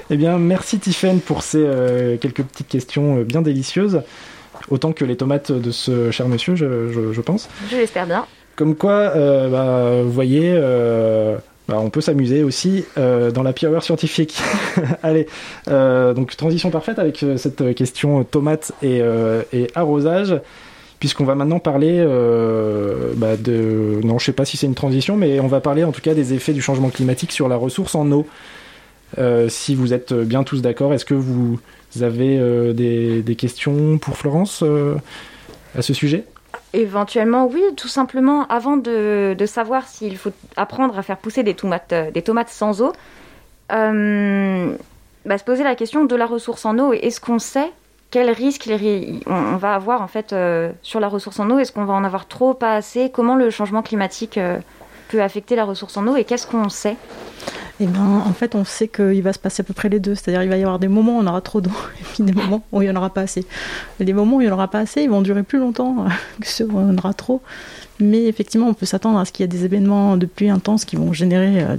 [0.08, 4.02] Eh bien, merci Tiffen pour ces euh, quelques petites questions euh, bien délicieuses,
[4.70, 7.48] autant que les tomates de ce cher monsieur, je, je- je pense.
[7.72, 8.24] Je l'espère bien.
[8.54, 11.36] Comme quoi, euh, bah, vous voyez, euh,
[11.68, 14.38] bah, on peut s'amuser aussi euh, dans la Power scientifique.
[15.02, 15.26] Allez,
[15.68, 19.00] euh, donc transition parfaite avec euh, cette question tomate et,
[19.52, 20.40] et arrosage,
[21.00, 22.04] puisqu'on va maintenant parler
[23.16, 24.00] bah, de...
[24.04, 26.14] Non, je sais pas si c'est une transition, mais on va parler en tout cas
[26.14, 28.26] des effets du changement climatique sur la ressource en eau.
[29.48, 31.58] Si vous êtes bien tous d'accord, est-ce que vous
[32.00, 34.64] avez des, questions pour Florence
[35.76, 36.24] à ce sujet?
[36.76, 41.94] Éventuellement, oui, tout simplement, avant de, savoir s'il faut apprendre à faire pousser des tomates,
[41.94, 42.92] euh, sans eau,
[43.72, 44.76] euh,
[45.24, 46.92] bah, se poser la question de la ressource en eau.
[46.92, 47.72] Est-ce qu'on sait
[48.10, 48.70] quel risque
[49.26, 50.34] on va avoir en fait
[50.82, 51.58] sur la ressource en eau?
[51.58, 53.10] Est-ce qu'on va en avoir trop, pas assez?
[53.10, 54.38] Comment le changement climatique
[55.08, 56.16] peut affecter la ressource en eau?
[56.16, 56.96] Et qu'est-ce qu'on sait?
[57.78, 60.14] Eh ben, en fait, on sait qu'il va se passer à peu près les deux.
[60.14, 62.32] C'est-à-dire, il va y avoir des moments où on aura trop d'eau et puis des
[62.32, 63.44] moments où il n'y en aura pas assez.
[64.00, 66.06] Les moments où il n'y en aura pas assez, ils vont durer plus longtemps
[66.40, 67.42] que ceux où y en aura trop.
[68.00, 70.84] Mais effectivement, on peut s'attendre à ce qu'il y ait des événements de pluie intenses
[70.84, 71.76] qui vont générer euh,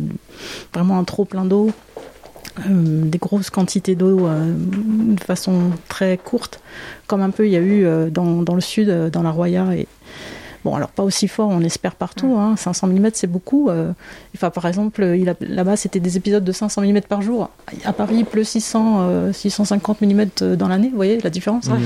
[0.74, 1.72] vraiment un trop plein d'eau,
[2.60, 6.60] euh, des grosses quantités d'eau euh, de façon très courte,
[7.08, 9.88] comme un peu il y a eu dans, dans, le sud, dans la Roya et,
[10.66, 12.38] Bon, alors pas aussi fort, on espère partout.
[12.56, 13.70] 500 mm, c'est beaucoup.
[13.70, 13.92] Euh,
[14.36, 15.04] enfin, par exemple,
[15.42, 17.50] là-bas, c'était des épisodes de 500 mm par jour.
[17.86, 20.90] À Paris, il pleut 600, 650 mm dans l'année.
[20.90, 21.78] Vous voyez la différence mmh.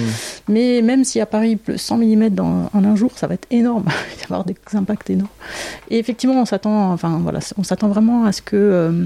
[0.48, 3.36] Mais même si à Paris, il pleut 100 mm dans, en un jour, ça va
[3.36, 3.86] être énorme.
[4.14, 5.30] il va y avoir des impacts énormes.
[5.90, 9.06] Et effectivement, on s'attend, enfin voilà, on s'attend vraiment à ce que euh,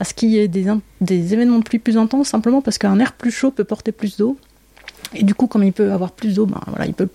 [0.00, 0.66] à ce qu'il y ait des,
[1.00, 4.16] des, événements de pluie plus intenses, simplement parce qu'un air plus chaud peut porter plus
[4.16, 4.36] d'eau.
[5.14, 7.08] Et du coup, comme il peut avoir plus d'eau, ben, voilà, il peut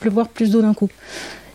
[0.00, 0.90] pleuvoir plus d'eau d'un coup.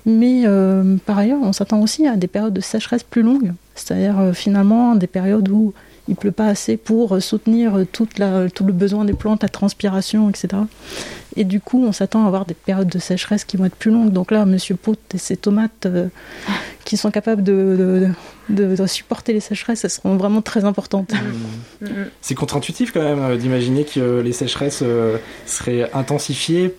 [0.05, 4.19] Mais euh, par ailleurs, on s'attend aussi à des périodes de sécheresse plus longues, c'est-à-dire
[4.19, 5.73] euh, finalement des périodes où
[6.07, 10.49] il pleut pas assez pour soutenir tout le besoin des plantes, la transpiration, etc.
[11.35, 13.91] Et du coup, on s'attend à avoir des périodes de sécheresse qui vont être plus
[13.91, 14.11] longues.
[14.11, 16.07] Donc là, Monsieur Pote et ses tomates euh,
[16.85, 18.09] qui sont capables de,
[18.87, 21.13] supporter les sécheresses, elles seront vraiment très importantes.
[21.81, 21.87] Mmh.
[22.21, 24.83] C'est contre-intuitif quand même d'imaginer que les sécheresses
[25.45, 26.73] seraient intensifiées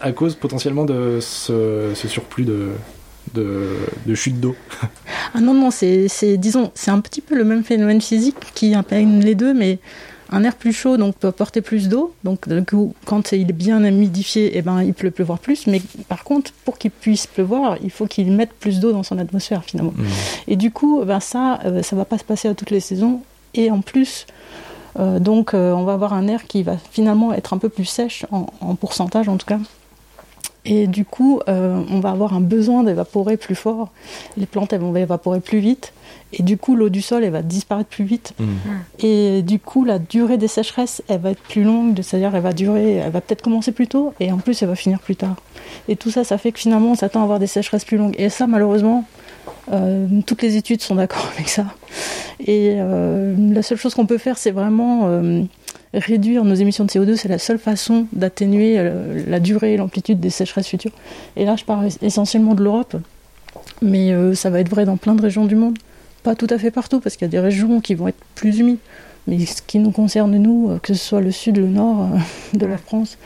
[0.00, 2.70] à cause potentiellement de ce, surplus de,
[3.34, 4.56] de, chute d'eau.
[5.32, 9.06] Ah non, non, c'est, disons, c'est un petit peu le même phénomène physique qui impacte
[9.22, 9.78] les deux, mais
[10.32, 12.14] un air plus chaud donc peut apporter plus d'eau.
[12.24, 12.46] Donc
[13.04, 15.66] quand il est bien humidifié, eh ben, il peut pleuvoir plus.
[15.66, 19.18] Mais par contre, pour qu'il puisse pleuvoir, il faut qu'il mette plus d'eau dans son
[19.18, 19.94] atmosphère finalement.
[19.96, 20.04] Mmh.
[20.48, 23.20] Et du coup, ben, ça, euh, ça va pas se passer à toutes les saisons.
[23.54, 24.26] Et en plus,
[24.98, 27.84] euh, donc euh, on va avoir un air qui va finalement être un peu plus
[27.84, 29.58] sèche en pourcentage en tout cas
[30.64, 33.88] et du coup, euh, on va avoir un besoin d'évaporer plus fort.
[34.36, 35.92] Les plantes, elles vont évaporer plus vite.
[36.32, 38.34] Et du coup, l'eau du sol, elle va disparaître plus vite.
[38.38, 38.46] Mmh.
[39.00, 42.00] Et du coup, la durée des sécheresses, elle va être plus longue.
[42.02, 44.12] C'est-à-dire, elle va durer, elle va peut-être commencer plus tôt.
[44.20, 45.36] Et en plus, elle va finir plus tard.
[45.88, 48.14] Et tout ça, ça fait que finalement, on s'attend à avoir des sécheresses plus longues.
[48.18, 49.04] Et ça, malheureusement,
[49.72, 51.64] euh, toutes les études sont d'accord avec ça.
[52.38, 55.08] Et euh, la seule chose qu'on peut faire, c'est vraiment
[55.94, 60.20] réduire nos émissions de CO2, c'est la seule façon d'atténuer euh, la durée et l'amplitude
[60.20, 60.92] des sécheresses futures.
[61.36, 62.96] Et là, je parle essentiellement de l'Europe,
[63.82, 65.78] mais euh, ça va être vrai dans plein de régions du monde.
[66.22, 68.58] Pas tout à fait partout, parce qu'il y a des régions qui vont être plus
[68.58, 68.78] humides.
[69.26, 72.08] Mais ce qui nous concerne, nous, euh, que ce soit le sud, le nord
[72.54, 73.18] de la France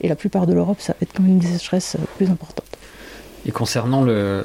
[0.00, 2.66] et la plupart de l'Europe, ça va être quand même des sécheresses plus importantes.
[3.46, 4.44] Et concernant le,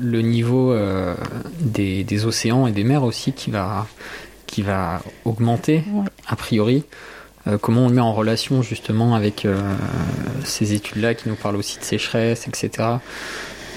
[0.00, 0.72] le niveau
[1.58, 3.88] des, des, océans et des mers aussi qui va,
[4.46, 5.82] qui va augmenter,
[6.28, 6.84] a priori,
[7.46, 9.56] euh, comment on le met en relation justement avec euh,
[10.44, 12.88] ces études-là qui nous parlent aussi de sécheresse, etc.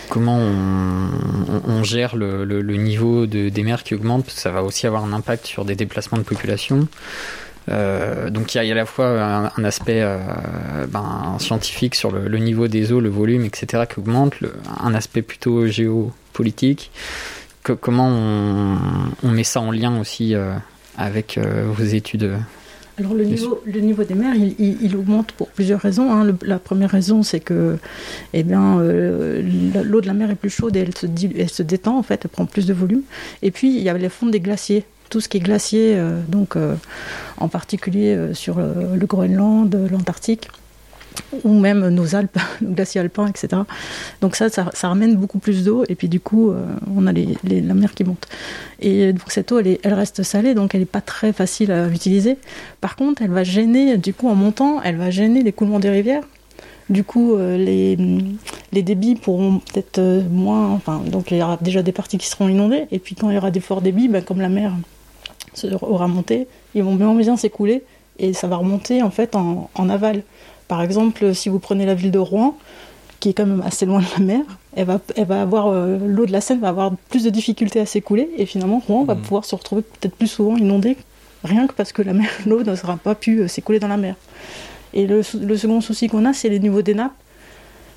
[0.09, 4.87] Comment on, gère le, niveau de, des mers qui augmente parce que ça va aussi
[4.87, 6.87] avoir un impact sur des déplacements de population.
[7.69, 9.05] Euh, donc il y, a à la fois
[9.55, 10.03] un, aspect
[10.87, 13.83] ben, scientifique sur le, niveau des eaux, le volume, etc.
[13.87, 14.33] qui augmente,
[14.79, 16.89] un aspect plutôt géopolitique.
[17.61, 20.33] comment on, met ça en lien aussi
[20.97, 22.39] avec vos études?
[22.99, 26.11] Alors le niveau, le niveau des mers, il, augmente pour plusieurs raisons.
[26.11, 26.35] Hein.
[26.41, 27.77] la première raison, c'est que
[28.33, 29.41] eh bien, euh,
[29.85, 31.05] l'eau de la mer est plus chaude et elle se,
[31.37, 33.03] elle se détend, en fait, elle prend plus de volume.
[33.41, 34.83] Et puis, il y a les fonds des glaciers.
[35.09, 36.75] Tout ce qui est glacier, euh, donc euh,
[37.37, 40.49] en particulier sur le Groenland, l'Antarctique
[41.43, 43.61] ou même nos Alpes, nos glaciers alpins, etc.
[44.21, 46.65] Donc ça, ça, ramène beaucoup plus d'eau, et puis du coup, euh,
[46.95, 48.27] on a la mer qui monte.
[48.79, 52.37] Et donc cette eau, elle, reste salée, donc elle n'est pas très facile à utiliser.
[52.81, 56.23] Par contre, elle va gêner, du coup, en montant, elle va gêner l'écoulement des rivières.
[56.89, 60.71] Du coup, euh, les, débits pourront peut-être euh, moins.
[60.71, 63.35] Enfin, donc il y aura déjà des parties qui seront inondées, et puis quand il
[63.35, 64.73] y aura des forts débits, ben, comme la mer
[65.81, 67.83] aura monté, ils vont bien bien s'écouler,
[68.17, 70.23] et ça va remonter en aval.
[70.69, 72.57] Par exemple, si vous prenez la ville de Rouen,
[73.19, 74.41] qui est quand même assez loin de la mer,
[74.75, 77.81] elle va, elle va avoir euh, l'eau de la Seine va avoir plus de difficultés
[77.81, 79.21] à s'écouler et finalement Rouen va mmh.
[79.21, 80.95] pouvoir se retrouver peut-être plus souvent inondée
[81.43, 83.97] rien que parce que la mer, l'eau ne sera pas pu euh, s'écouler dans la
[83.97, 84.15] mer.
[84.93, 87.13] Et le, second souci qu'on a, c'est les niveaux des nappes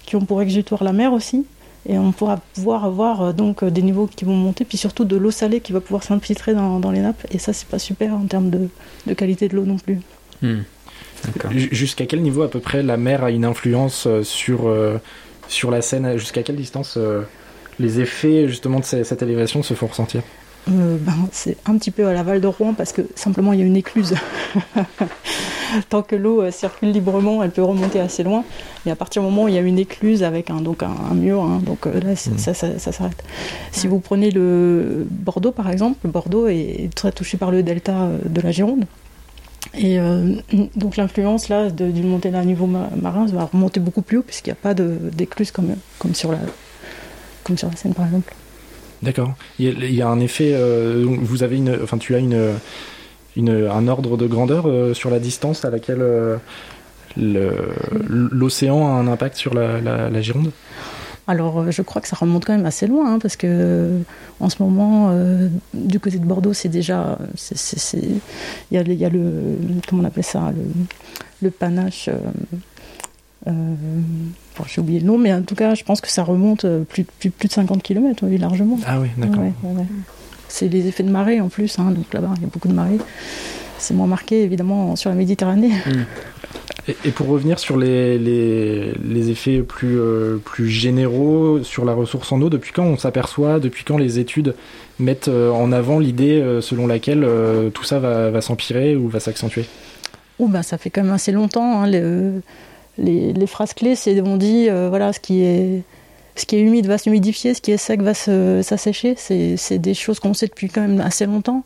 [0.04, 1.46] qui ont pour exutoire la mer aussi.
[1.88, 5.16] Et on pourra pouvoir avoir euh, donc des niveaux qui vont monter, puis surtout de
[5.16, 7.26] l'eau salée qui va pouvoir s'infiltrer dans, dans, les nappes.
[7.30, 8.68] Et ça, c'est pas super en termes de,
[9.06, 10.00] de qualité de l'eau non plus.
[10.42, 10.60] Mmh.
[11.50, 14.98] Jusqu'à quel niveau à peu près la mer a une influence euh, sur, euh,
[15.48, 17.22] sur la Seine Jusqu'à quelle distance euh,
[17.78, 20.22] les effets justement de cette élévation se font ressentir?
[20.68, 23.66] Ben, c'est un petit peu à l'aval de Rouen parce que simplement il y a
[23.66, 24.14] une écluse.
[25.88, 28.44] Tant que l'eau circule librement, elle peut remonter assez loin.
[28.86, 31.14] Et à partir du moment où il y a une écluse avec un, donc un,
[31.14, 32.38] mur, hein, donc là, mmh.
[32.38, 33.24] ça, ça, ça s'arrête.
[33.72, 38.40] Si vous prenez le Bordeaux, par exemple, Bordeaux est très touché par le delta de
[38.40, 38.84] la Gironde.
[39.74, 40.34] Et euh,
[40.76, 44.52] donc l'influence là d'une montée d'un niveau marin va remonter beaucoup plus haut puisqu'il n'y
[44.52, 46.38] a pas d'écluse comme, comme, sur la,
[47.42, 48.34] comme sur la Seine par exemple.
[49.02, 49.34] D'accord.
[49.58, 50.52] Il, y a un effet.
[50.54, 52.58] Euh, vous avez une, enfin tu as une,
[53.36, 56.04] un ordre de grandeur euh, sur la distance à laquelle
[57.16, 60.52] l'océan a un impact sur la Gironde?
[61.28, 64.00] Alors, euh, je crois que ça remonte quand même assez loin, hein, parce que
[64.40, 67.18] en ce moment, euh, du côté de Bordeaux, c'est déjà,
[67.92, 68.20] il
[68.72, 69.56] y, a, le,
[69.88, 70.52] comment on appelle ça,
[71.40, 72.10] le, panache.
[73.46, 73.50] Euh,
[74.66, 77.30] j'ai oublié le nom, mais en tout cas, je pense que ça remonte plus, plus,
[77.30, 78.78] plus de 50 km, oui, largement.
[78.86, 79.44] Ah oui, d'accord.
[80.48, 82.74] c'est les effets de marée en plus, hein, donc là-bas, il y a beaucoup de
[82.74, 82.98] marée.
[83.82, 85.72] C'est moins marqué, évidemment, sur la Méditerranée.
[85.84, 86.04] Hmm.
[86.88, 92.40] Et, pour revenir sur les, les, effets plus, euh, plus généraux sur la ressource en
[92.40, 94.54] eau, depuis quand on s'aperçoit, depuis quand les études
[94.98, 97.26] mettent euh, en avant l'idée euh, selon laquelle
[97.72, 99.64] tout ça va, va s'empirer ou va s'accentuer?
[100.38, 101.82] Oh bah, Ça fait quand même assez longtemps.
[101.82, 101.86] Hein,
[102.98, 105.82] les, les, phrases clés, c'est on dit voilà, ce qui est.
[106.34, 109.14] Ce qui est humide va s'humidifier, ce qui est sec va s'assécher.
[109.16, 111.62] C'est des choses qu'on sait depuis quand même assez longtemps.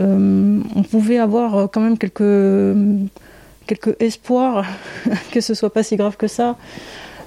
[0.00, 2.76] On pouvait avoir quand même quelques
[3.66, 4.66] quelques espoirs
[5.32, 6.56] que ce soit pas si grave que ça.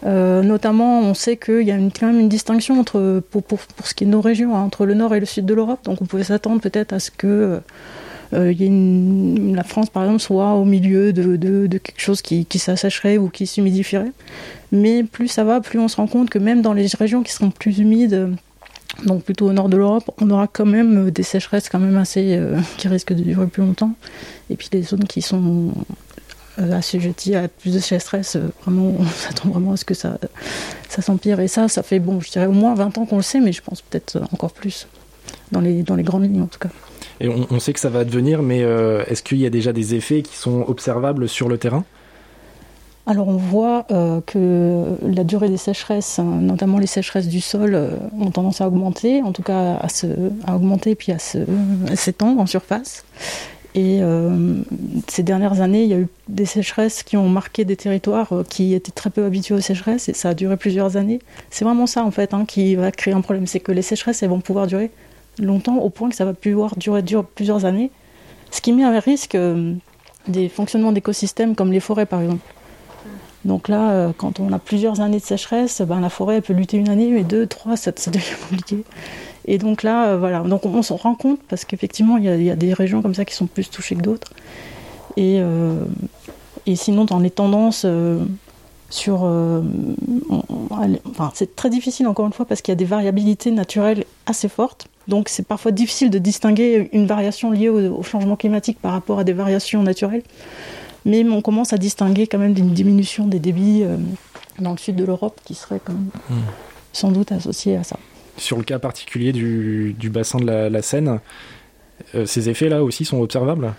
[0.05, 3.59] Euh, notamment, on sait qu'il y a une, quand même une distinction entre, pour, pour,
[3.83, 5.79] ce qui est nos régions, hein, entre le nord et le sud de l'Europe.
[5.85, 7.59] Donc on pouvait s'attendre peut-être à ce que
[8.33, 8.53] euh,
[9.55, 12.61] la France, par exemple, soit au milieu de, de, quelque chose qui, qui
[13.17, 14.11] ou qui s'humidifierait.
[14.71, 17.31] Mais plus ça va, plus on se rend compte que même dans les régions qui
[17.31, 18.29] seront plus humides,
[19.05, 22.35] donc plutôt au nord de l'Europe, on aura quand même des sécheresses quand même assez
[22.35, 23.93] euh, qui risquent de durer plus longtemps.
[24.49, 25.71] Et puis les zones qui sont
[26.59, 28.35] euh, assujettis à plus de stress.
[28.35, 30.17] Euh, vraiment, on s'attend vraiment à ce que ça,
[30.89, 31.39] ça s'empire.
[31.39, 33.51] Et ça, ça fait, bon, je dirais au moins 20 ans qu'on le sait, mais
[33.51, 34.87] je pense peut-être encore plus,
[35.51, 36.69] dans les, dans les grandes lignes en tout cas.
[37.19, 39.95] Et on, sait que ça va advenir, mais euh, est-ce qu'il y a déjà des
[39.95, 41.83] effets qui sont observables sur le terrain?
[43.07, 43.85] Alors on voit
[44.25, 49.31] que la durée des sécheresses, notamment les sécheresses du sol, ont tendance à augmenter, en
[49.31, 50.07] tout cas à, se,
[50.53, 53.05] augmenter puis à s'étendre en surface.
[53.77, 54.55] Et euh,
[55.07, 58.43] ces dernières années, il y a eu des sécheresses qui ont marqué des territoires euh,
[58.43, 61.19] qui étaient très peu habitués aux sécheresses, et ça a duré plusieurs années.
[61.51, 63.45] C'est vraiment ça, en fait, hein, qui va créer un problème.
[63.45, 64.89] C'est que les sécheresses, elles vont pouvoir durer
[65.37, 67.03] longtemps, au point que ça va pouvoir durer,
[67.35, 67.91] plusieurs années.
[68.49, 69.75] Ce qui met à risque euh,
[70.27, 72.41] des fonctionnements d'écosystèmes comme les forêts, par exemple.
[73.47, 76.77] Donc là, quand on a plusieurs années de sécheresse, ben, la forêt elle peut lutter
[76.77, 78.83] une année, mais deux, trois, ça, devient compliqué.
[79.47, 82.55] Et donc là, euh, voilà, donc on, s'en rend compte parce qu'effectivement, il y, a
[82.55, 84.33] des régions comme ça qui sont plus touchées que d'autres.
[85.15, 85.85] Et, euh,
[86.75, 88.19] sinon, dans les tendances euh,
[88.89, 89.23] sur.
[90.69, 94.49] enfin, c'est très difficile encore une fois parce qu'il y a des variabilités naturelles assez
[94.49, 94.87] fortes.
[95.07, 99.23] Donc c'est parfois difficile de distinguer une variation liée au, changement climatique par rapport à
[99.23, 100.23] des variations naturelles.
[101.07, 103.83] Mais on commence à distinguer quand même une diminution des débits
[104.59, 106.43] dans le sud de l'Europe qui serait quand même hmm.
[106.93, 107.97] sans doute associée à ça
[108.37, 111.19] sur le cas particulier du, bassin de la, Seine,
[112.15, 113.73] euh, ces effets-là aussi sont observables?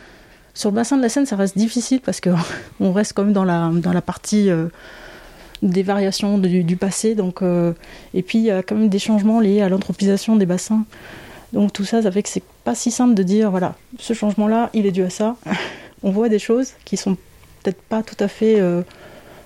[0.54, 3.44] Sur le bassin de la Seine, ça reste difficile parce qu'on reste quand même dans
[3.44, 4.66] la, dans la partie euh,
[5.62, 7.14] des variations du, passé.
[7.14, 7.72] Donc, euh,
[8.14, 10.84] et puis, il y a quand même des changements liés à l'anthropisation des bassins.
[11.52, 14.70] Donc, tout ça, ça fait que c'est pas si simple de dire, voilà, ce changement-là,
[14.74, 15.36] il est dû à ça.
[16.02, 17.16] On voit des choses qui sont
[17.62, 18.62] peut-être pas tout à fait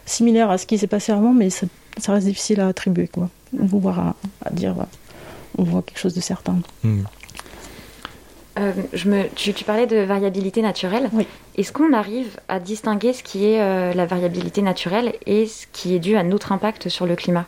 [0.05, 1.67] similaires à ce qui s'est passé avant, mais ça,
[2.09, 3.31] reste difficile à attribuer, quoi.
[3.53, 4.75] Voir à, à dire,
[5.59, 6.59] on voit quelque chose de certain.
[6.83, 7.03] Hmm.
[8.59, 11.09] Euh, je me, tu, parlais de variabilité naturelle.
[11.13, 11.27] Oui.
[11.57, 15.95] Est-ce qu'on arrive à distinguer ce qui est euh, la variabilité naturelle et ce qui
[15.95, 17.47] est dû à notre impact sur le climat?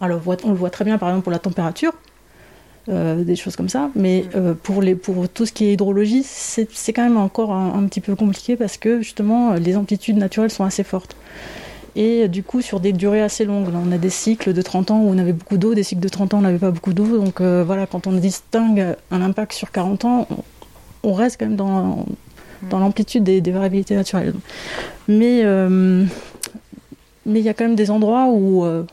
[0.00, 1.92] Alors, on le voit très bien, par exemple, pour la température,
[2.88, 3.90] euh, des choses comme ça.
[3.94, 4.54] Mais hmm.
[4.54, 8.14] pour, les, pour tout ce qui est hydrologie, c'est quand même encore un, petit peu
[8.16, 11.16] compliqué parce que, justement, les amplitudes naturelles sont assez fortes
[11.96, 13.68] et du coup sur des durées assez longues.
[13.74, 16.08] on a des cycles de 30 ans où on avait beaucoup d'eau, des cycles de
[16.08, 17.18] 30 ans où on n'avait pas beaucoup d'eau.
[17.18, 20.28] Donc euh, voilà, quand on distingue un impact sur 40 ans,
[21.02, 22.06] on, reste quand même dans,
[22.68, 24.34] dans l'amplitude des, variabilités naturelles.
[25.08, 26.04] Mais euh,
[27.26, 28.84] mais il y a quand même des endroits où euh,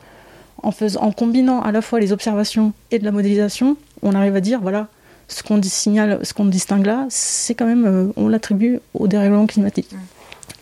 [0.62, 4.36] en, faisant, en combinant à la fois les observations et de la modélisation, on arrive
[4.36, 4.88] à dire voilà
[5.28, 9.90] ce qu'on signale, ce qu'on distingue là, c'est quand même on l'attribue au dérèglement climatique.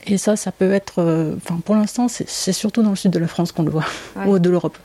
[0.07, 1.01] Et ça, ça peut être.
[1.01, 3.85] Euh, enfin, pour l'instant, c'est surtout dans le sud de la France qu'on le voit,
[4.27, 4.79] ou de l'Europe.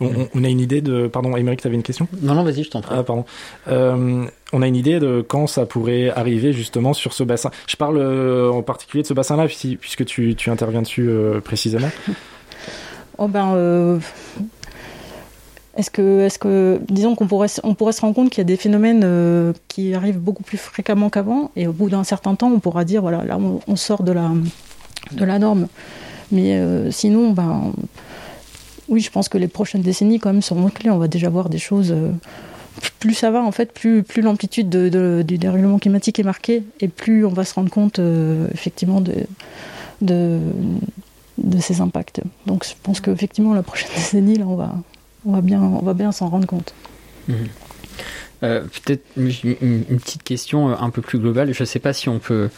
[0.00, 1.06] On, a une idée de.
[1.06, 2.06] Pardon, Émeric, tu avais une question?
[2.20, 2.94] Non, non, vas-y, je t'en prie.
[2.96, 3.24] Ah, pardon.
[3.68, 7.50] Euh, on a une idée de quand ça pourrait arriver justement sur ce bassin?
[7.66, 11.90] Je parle euh, en particulier de ce bassin-là, puisque tu, tu, interviens dessus euh, précisément.
[13.18, 14.00] oh ben.
[15.76, 18.44] Est-ce que, est-ce que, disons qu'on pourrait, on pourrait se rendre compte qu'il y a
[18.44, 22.60] des phénomènes qui arrivent beaucoup plus fréquemment qu'avant, et au bout d'un certain temps, on
[22.60, 25.68] pourra dire voilà, là, on, sort de la, norme.
[26.32, 26.58] Mais
[26.90, 27.74] sinon, ben,
[28.88, 30.90] oui, je pense que les prochaines décennies quand même seront clés.
[30.90, 31.92] On va déjà voir des choses.
[31.92, 32.10] Euh,
[32.98, 37.30] plus ça va en fait, plus, l'amplitude du dérèglement climatique est marquée, et plus on
[37.30, 40.40] va se rendre compte euh, effectivement de,
[41.38, 42.20] de ces impacts.
[42.46, 44.74] Donc je pense qu'effectivement la prochaine décennie, là, on va,
[45.24, 46.74] on va bien, on va bien s'en rendre compte.
[47.28, 47.34] Mmh.
[48.42, 51.52] Euh, peut-être une, petite question un peu plus globale.
[51.54, 52.50] Je ne sais pas si on peut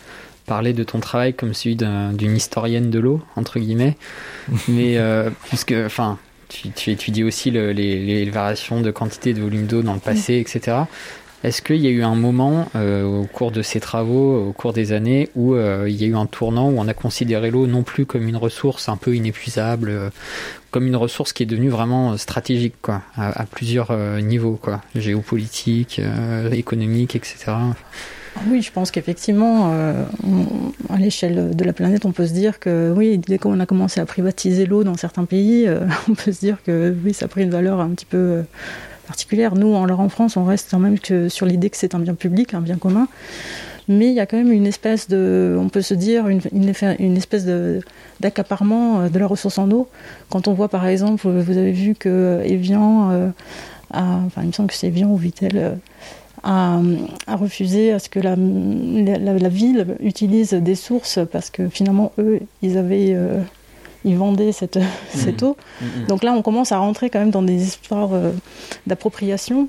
[0.47, 3.97] parler de ton travail comme celui d'une historienne de l'eau, entre guillemets.
[4.69, 9.83] Mais euh, puisque, enfin, tu, tu, étudies aussi les, variations de quantité de volume d'eau
[9.83, 10.79] dans le passé, etc.
[11.45, 14.73] Est-ce qu'il y a eu un moment euh, au cours de ces travaux, au cours
[14.73, 17.67] des années, où euh, il y a eu un tournant où on a considéré l'eau
[17.67, 20.11] non plus comme une ressource un peu inépuisable,
[20.71, 26.01] comme une ressource qui est devenue vraiment stratégique, quoi, à, plusieurs niveaux, quoi, géopolitique,
[26.53, 27.53] économique, etc.
[28.47, 30.05] Oui, je pense qu'effectivement, euh,
[30.89, 34.01] à l'échelle de la planète, on peut se dire que oui, dès qu'on a commencé
[34.01, 37.29] à privatiser l'eau dans certains pays, euh, on peut se dire que oui, ça a
[37.29, 38.43] pris une valeur un petit peu euh,
[39.09, 39.55] particulière.
[39.57, 42.15] Nous, alors en France, on reste quand même que sur l'idée que c'est un bien
[42.15, 43.09] public, un bien commun.
[43.89, 47.17] Mais il y a quand même une espèce de, on peut se dire, une, une,
[47.17, 47.47] espèce
[48.21, 49.89] d'accaparement de la ressource en eau.
[50.29, 53.33] Quand on voit par exemple, vous avez vu que Evian,
[53.91, 55.79] enfin il me semble que c'est Evian ou Vitel,
[56.43, 56.81] à,
[57.29, 63.15] refusé à ce que la, ville utilise des sources parce que finalement eux ils avaient
[63.15, 63.41] euh,
[64.05, 64.87] ils vendaient cette, mmh.
[65.15, 65.57] cette eau.
[65.81, 66.07] Mmh, mmh.
[66.07, 68.33] Donc là on commence à rentrer quand même dans des histoires euh,
[68.87, 69.69] d'appropriation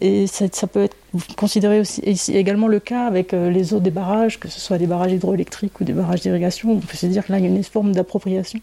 [0.00, 0.96] et ça, ça, peut être
[1.36, 4.86] considéré aussi également le cas avec euh, les eaux des barrages, que ce soit des
[4.86, 6.70] barrages hydroélectriques ou des barrages d'irrigation.
[6.72, 8.60] On peut se dire que là il y a une forme d'appropriation.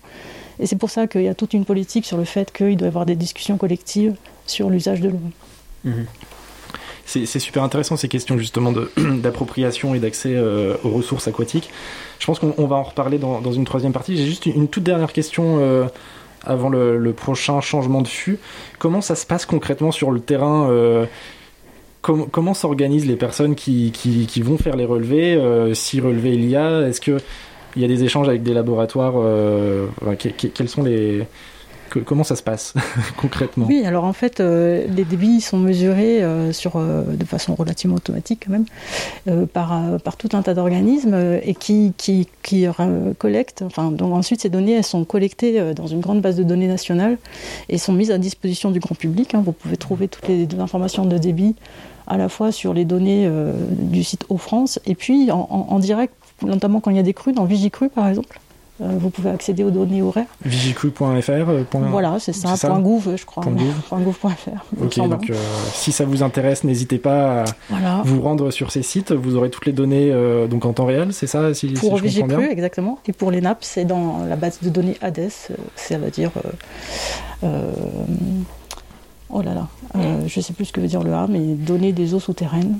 [0.59, 2.85] Et c'est pour ça qu'il y a toute une politique sur le fait qu'il doit
[2.85, 5.19] y avoir des discussions collectives sur l'usage de l'eau
[7.05, 11.69] c'est super intéressant ces questions justement d'appropriation et d'accès euh, aux ressources aquatiques.
[12.19, 14.17] Je pense qu'on va en reparler dans, dans une troisième partie.
[14.17, 15.85] J'ai juste une toute dernière question euh,
[16.43, 18.39] avant le, le, prochain changement de fût.
[18.79, 21.05] Comment ça se passe concrètement sur le terrain euh,
[22.01, 25.41] Comment s'organisent les personnes qui, qui, qui, vont faire les relevés
[25.73, 27.17] Si relevés il y a, est-ce qu'il
[27.77, 29.15] y a des échanges avec des laboratoires
[30.53, 31.25] Quels sont les
[32.03, 32.73] comment ça se passe
[33.17, 33.65] concrètement?
[33.67, 37.95] Oui, alors en fait, euh, les débits sont mesurés euh, sur, euh, de façon relativement
[37.95, 42.65] automatique quand même par, tout un tas d'organismes et qui, qui, qui
[43.17, 43.63] collectent.
[43.63, 47.17] Enfin, donc ensuite, ces données elles sont collectées dans une grande base de données nationale
[47.69, 49.33] et sont mises à disposition du grand public.
[49.33, 49.43] Hein.
[49.45, 51.55] Vous pouvez trouver toutes les informations de débit
[52.07, 53.29] à la fois sur les données
[53.69, 57.13] du site Eau France et puis en, en direct, notamment quand il y a des
[57.13, 58.39] crues, dans Vigicru par exemple.
[58.81, 60.27] Euh, vous pouvez accéder aux données horaires.
[60.43, 63.43] Vigicru.fr euh, Voilà, c'est ça, .gouv, je crois.
[64.81, 65.35] Ok, donc euh,
[65.73, 69.13] si ça vous intéresse, n'hésitez pas à vous rendre sur ces sites.
[69.13, 70.11] Vous aurez toutes les données
[70.49, 72.99] donc en temps réel, c'est ça si, Pour si Vigicru, exactement.
[73.07, 75.29] Et pour les nappes, c'est dans la base de données ADES,
[75.75, 76.31] ça veut dire...
[77.43, 79.67] oh là là,
[80.27, 82.77] je ne sais plus ce que veut dire le A, mais données des eaux souterraines.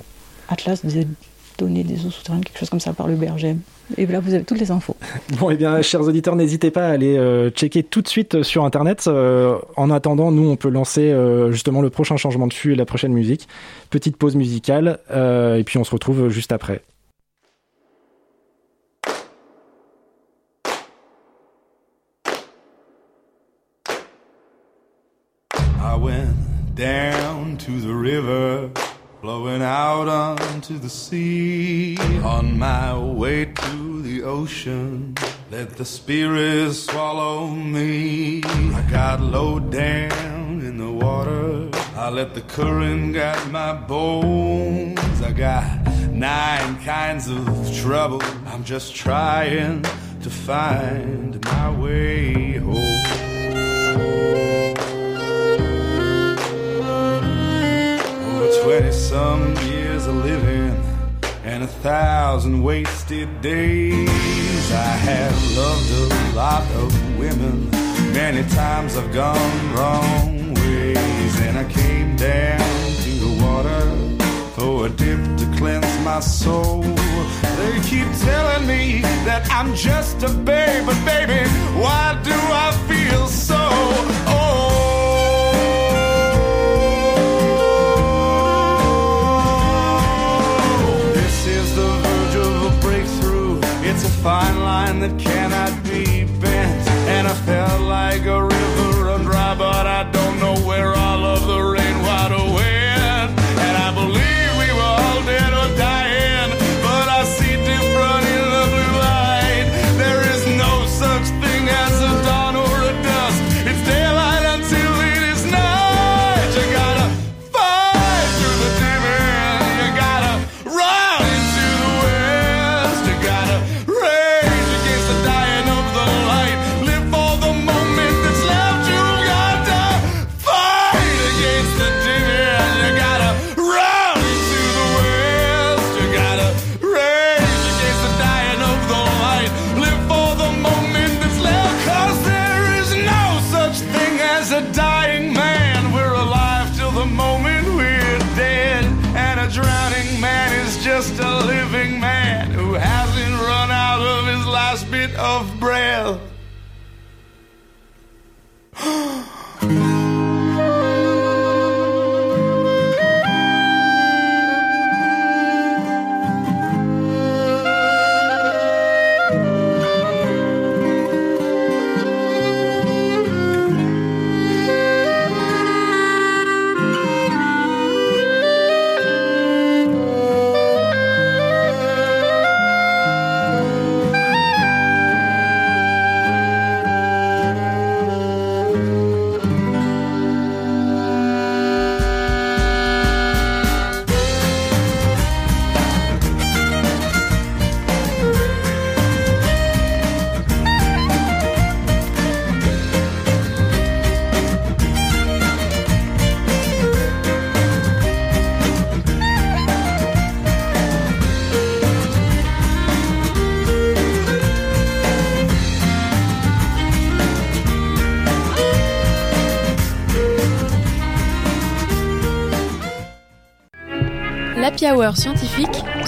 [0.50, 1.08] Atlas des
[1.58, 3.60] données des eaux souterraines, quelque chose comme ça par le BRGM.
[3.98, 4.96] Et là, vous avez toutes les infos.
[5.40, 8.44] Bon, et eh bien, chers auditeurs, n'hésitez pas à aller euh, checker tout de suite
[8.44, 9.06] sur Internet.
[9.08, 12.76] Euh, en attendant, nous, on peut lancer euh, justement le prochain changement de flux et
[12.76, 13.48] la prochaine musique.
[13.90, 16.82] Petite pause musicale, et puis on se retrouve juste après.
[25.80, 28.70] I went down to the river.
[29.26, 31.98] Flowing out onto the sea.
[32.22, 35.16] On my way to the ocean,
[35.50, 38.44] let the spirits swallow me.
[38.44, 41.72] I got low down in the water.
[41.96, 45.20] I let the current guide my bones.
[45.24, 45.66] I got
[46.12, 47.44] nine kinds of
[47.82, 48.22] trouble.
[48.46, 49.82] I'm just trying
[50.22, 53.35] to find my way home.
[58.66, 60.74] 20 some years of living
[61.44, 64.72] and a thousand wasted days.
[64.72, 67.70] I have loved a lot of women.
[68.12, 72.60] Many times I've gone wrong ways, and I came down
[73.04, 73.82] to the water
[74.56, 76.82] for a dip to cleanse my soul.
[76.82, 81.48] They keep telling me that I'm just a babe, but baby,
[81.78, 84.25] why do I feel so
[95.08, 95.65] that cannot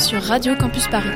[0.08, 1.10] sur Radio Campus Paris.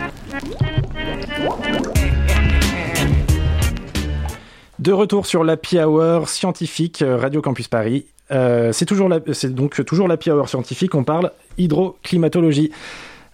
[4.80, 8.06] De retour sur l'Happy Hour scientifique euh, Radio Campus Paris.
[8.32, 10.94] Euh, c'est toujours la- c'est donc toujours l'Happy Hour scientifique.
[10.96, 12.72] On parle hydroclimatologie.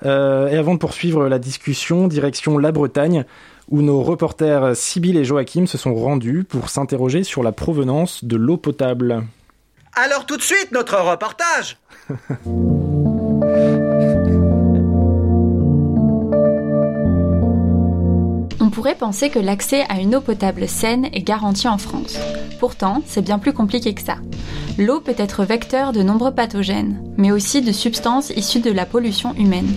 [0.06, 3.26] Euh, et avant de poursuivre la discussion, direction la Bretagne,
[3.70, 8.36] où nos reporters Sybille et Joachim se sont rendus pour s'interroger sur la provenance de
[8.36, 9.24] l'eau potable.
[9.96, 11.78] Alors tout de suite, notre reportage
[18.78, 22.16] pourrait penser que l'accès à une eau potable saine est garanti en France.
[22.60, 24.18] Pourtant, c'est bien plus compliqué que ça.
[24.78, 29.34] L'eau peut être vecteur de nombreux pathogènes, mais aussi de substances issues de la pollution
[29.34, 29.74] humaine.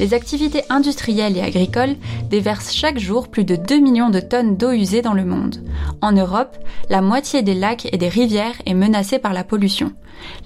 [0.00, 1.96] Les activités industrielles et agricoles
[2.30, 5.62] déversent chaque jour plus de 2 millions de tonnes d'eau usée dans le monde.
[6.00, 6.56] En Europe,
[6.88, 9.92] la moitié des lacs et des rivières est menacée par la pollution.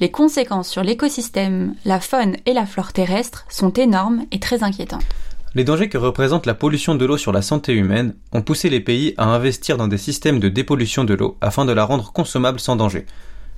[0.01, 5.05] Les conséquences sur l'écosystème, la faune et la flore terrestre sont énormes et très inquiétantes.
[5.55, 8.81] Les dangers que représente la pollution de l'eau sur la santé humaine ont poussé les
[8.81, 12.59] pays à investir dans des systèmes de dépollution de l'eau afin de la rendre consommable
[12.59, 13.05] sans danger.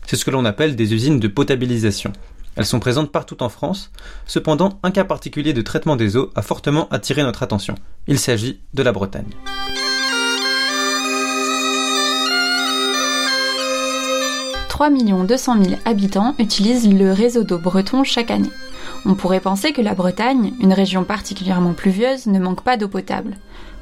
[0.05, 2.13] C'est ce que l'on appelle des usines de potabilisation.
[2.57, 3.93] Elles sont présentes partout en France.
[4.27, 7.77] Cependant, un cas particulier de traitement des eaux a fortement attiré notre attention.
[8.09, 9.31] Il s'agit de la Bretagne.
[14.69, 18.51] «3 200 000 habitants utilisent le réseau d'eau breton chaque année.
[19.07, 23.37] On pourrait penser que la Bretagne, une région particulièrement pluvieuse, ne manque pas d'eau potable.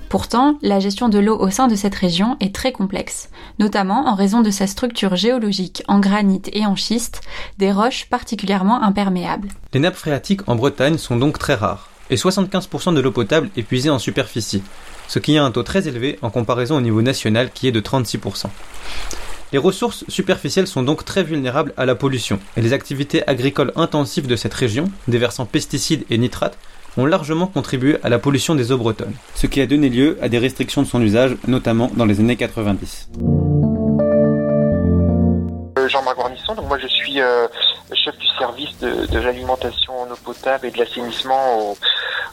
[0.09, 4.14] Pourtant, la gestion de l'eau au sein de cette région est très complexe, notamment en
[4.14, 7.20] raison de sa structure géologique en granit et en schiste,
[7.59, 9.49] des roches particulièrement imperméables.
[9.73, 13.62] Les nappes phréatiques en Bretagne sont donc très rares, et 75% de l'eau potable est
[13.62, 14.62] puisée en superficie,
[15.09, 17.81] ce qui est un taux très élevé en comparaison au niveau national qui est de
[17.81, 18.49] 36%.
[19.53, 24.26] Les ressources superficielles sont donc très vulnérables à la pollution, et les activités agricoles intensives
[24.26, 26.57] de cette région, déversant pesticides et nitrates,
[26.96, 30.30] ont largement contribué à la pollution des eaux bretonnes, ce qui a donné lieu à
[30.30, 33.09] des restrictions de son usage, notamment dans les années 90.
[35.93, 37.47] Jean-Marc Guarnisson, donc moi je suis euh,
[37.95, 41.70] chef du service de, l'alimentation en eau potable et de l'assainissement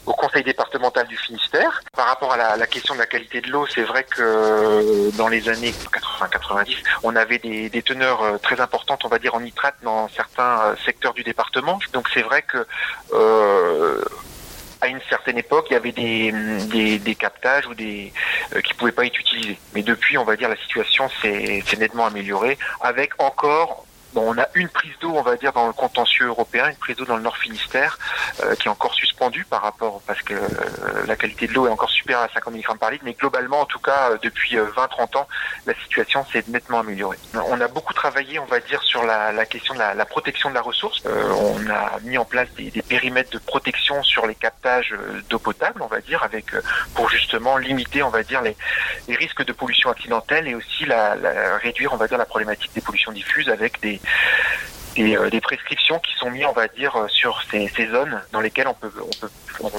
[0.05, 1.81] au, conseil départemental du Finistère.
[1.95, 5.27] Par rapport à la, question de la qualité de l'eau, c'est vrai que euh, dans
[5.27, 5.73] les années
[6.19, 10.09] 80-90, on avait des, des, teneurs euh, très importantes, on va dire en nitrate dans
[10.09, 11.79] certains secteurs du département.
[11.93, 12.65] Donc c'est vrai que
[14.81, 16.31] à une certaine époque, il y avait des,
[16.67, 18.13] des, des captages ou des
[18.55, 19.57] euh, qui pouvaient pas être utilisés.
[19.73, 24.47] Mais depuis, on va dire, la situation s'est nettement améliorée, avec encore Bon, on a
[24.55, 27.21] une prise d'eau, on va dire, dans le contentieux européen, une prise d'eau dans le
[27.21, 27.99] Nord Finistère,
[28.43, 31.69] euh, qui est encore suspendue par rapport, parce que euh, la qualité de l'eau est
[31.69, 35.17] encore supérieure à 50 mg par litre, mais globalement, en tout cas, euh, depuis 20-30
[35.17, 35.27] ans,
[35.67, 37.19] la situation s'est nettement améliorée.
[37.35, 40.61] On a beaucoup travaillé, on va dire, sur la, question de la, protection de la
[40.61, 41.03] ressource.
[41.05, 44.95] on a mis en place des, périmètres de protection sur les captages
[45.29, 46.47] d'eau potable, on va dire, avec
[46.95, 48.55] pour justement limiter, on va dire, les,
[49.07, 52.73] les risques de pollution accidentelle et aussi la, la, réduire, on va dire, la problématique
[52.73, 53.98] des pollutions diffuses avec des
[54.95, 58.21] des, euh, des, prescriptions qui sont mises, on va dire, euh, sur ces, ces, zones
[58.31, 59.29] dans lesquelles on peut, on peut,
[59.61, 59.69] on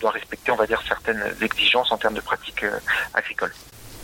[0.00, 2.78] doit respecter, on va dire, certaines exigences en termes de pratiques euh,
[3.14, 3.52] agricoles.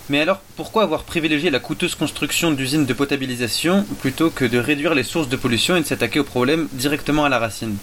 [0.08, 4.94] Mais alors, pourquoi avoir privilégié la coûteuse construction d'usines de potabilisation plutôt que de réduire
[4.94, 7.78] les sources de pollution et de s'attaquer au problème directement à la racine?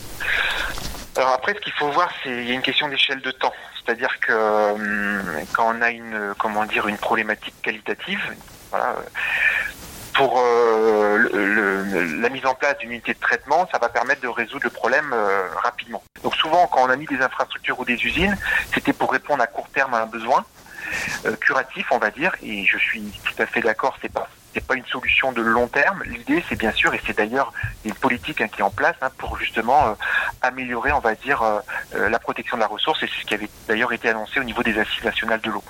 [1.16, 3.54] Alors après, ce qu'il faut voir, c'est il y a une question d'échelle de temps.
[3.84, 8.22] C'est-à-dire que euh, quand on a une comment dire une problématique qualitative,
[8.70, 8.96] voilà,
[10.14, 14.22] pour euh, le, le, la mise en place d'une unité de traitement, ça va permettre
[14.22, 16.04] de résoudre le problème euh, rapidement.
[16.24, 18.38] Donc souvent, quand on a mis des infrastructures ou des usines,
[18.74, 20.46] c'était pour répondre à court terme à un besoin
[21.26, 22.34] euh, curatif, on va dire.
[22.44, 25.68] Et je suis tout à fait d'accord, c'est pas c'est pas une solution de long
[25.68, 26.02] terme.
[26.06, 27.54] L'idée, c'est bien sûr, et c'est d'ailleurs
[27.86, 29.94] une politique hein, qui est en place hein, pour justement euh,
[30.42, 33.04] améliorer, on va dire, euh, la protection de la ressource.
[33.04, 35.64] Et c'est ce qui avait d'ailleurs été annoncé au niveau des assises nationales de l'eau.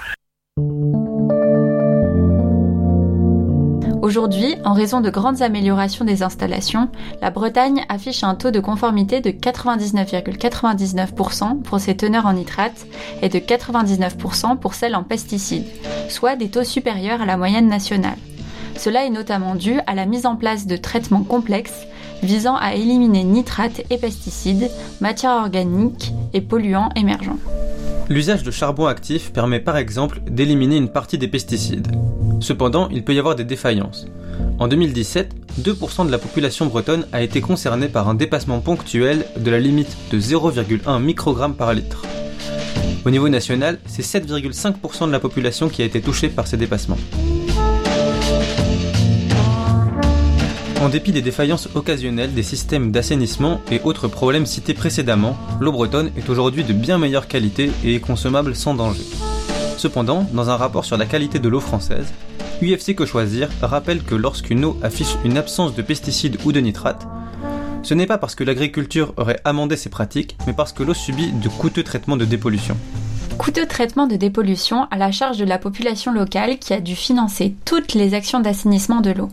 [4.01, 6.87] Aujourd'hui, en raison de grandes améliorations des installations,
[7.21, 12.87] la Bretagne affiche un taux de conformité de 99,99% pour ses teneurs en nitrate
[13.21, 15.67] et de 99% pour celles en pesticides,
[16.07, 18.15] soit des taux supérieurs à la moyenne nationale.
[18.77, 21.85] Cela est notamment dû à la mise en place de traitements complexes
[22.23, 24.69] visant à éliminer nitrates et pesticides,
[25.01, 27.39] matières organiques et polluants émergents.
[28.09, 31.87] L'usage de charbon actif permet par exemple d'éliminer une partie des pesticides.
[32.39, 34.07] Cependant, il peut y avoir des défaillances.
[34.57, 39.51] En 2017, 2% de la population bretonne a été concernée par un dépassement ponctuel de
[39.51, 42.03] la limite de 0,1 microgramme par litre.
[43.05, 46.97] Au niveau national, c'est 7,5% de la population qui a été touchée par ces dépassements.
[50.81, 56.09] En dépit des défaillances occasionnelles des systèmes d'assainissement et autres problèmes cités précédemment, l'eau bretonne
[56.15, 59.03] est aujourd'hui de bien meilleure qualité et est consommable sans danger.
[59.77, 62.07] Cependant, dans un rapport sur la qualité de l'eau française,
[62.61, 67.05] UFC Que Choisir rappelle que lorsqu'une eau affiche une absence de pesticides ou de nitrates,
[67.83, 71.33] ce n'est pas parce que l'agriculture aurait amendé ses pratiques, mais parce que l'eau subit
[71.33, 72.77] de coûteux traitements de dépollution.
[73.37, 77.53] Coûteux traitement de dépollution à la charge de la population locale qui a dû financer
[77.65, 79.29] toutes les actions d'assainissement de l'eau.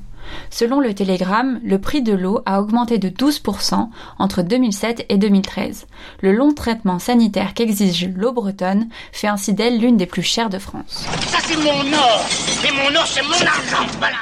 [0.51, 5.87] Selon le Télégramme, le prix de l'eau a augmenté de 12% entre 2007 et 2013.
[6.20, 10.59] Le long traitement sanitaire qu'exige l'eau bretonne fait ainsi d'elle l'une des plus chères de
[10.59, 11.07] France.
[11.27, 12.27] Ça c'est mon or
[12.66, 14.16] Et mon or c'est mon argent Voilà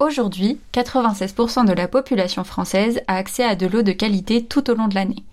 [0.00, 4.74] Aujourd'hui, 96% de la population française a accès à de l'eau de qualité tout au
[4.74, 5.24] long de l'année.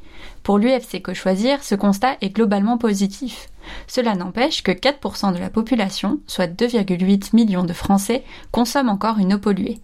[0.43, 3.49] Pour l'UFC Que Choisir, ce constat est globalement positif.
[3.87, 9.33] Cela n'empêche que 4% de la population, soit 2,8 millions de Français, consomment encore une
[9.33, 9.79] eau polluée.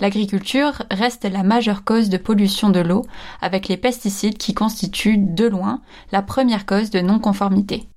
[0.00, 3.06] L'agriculture reste la majeure cause de pollution de l'eau,
[3.40, 5.80] avec les pesticides qui constituent, de loin,
[6.10, 7.88] la première cause de non-conformité.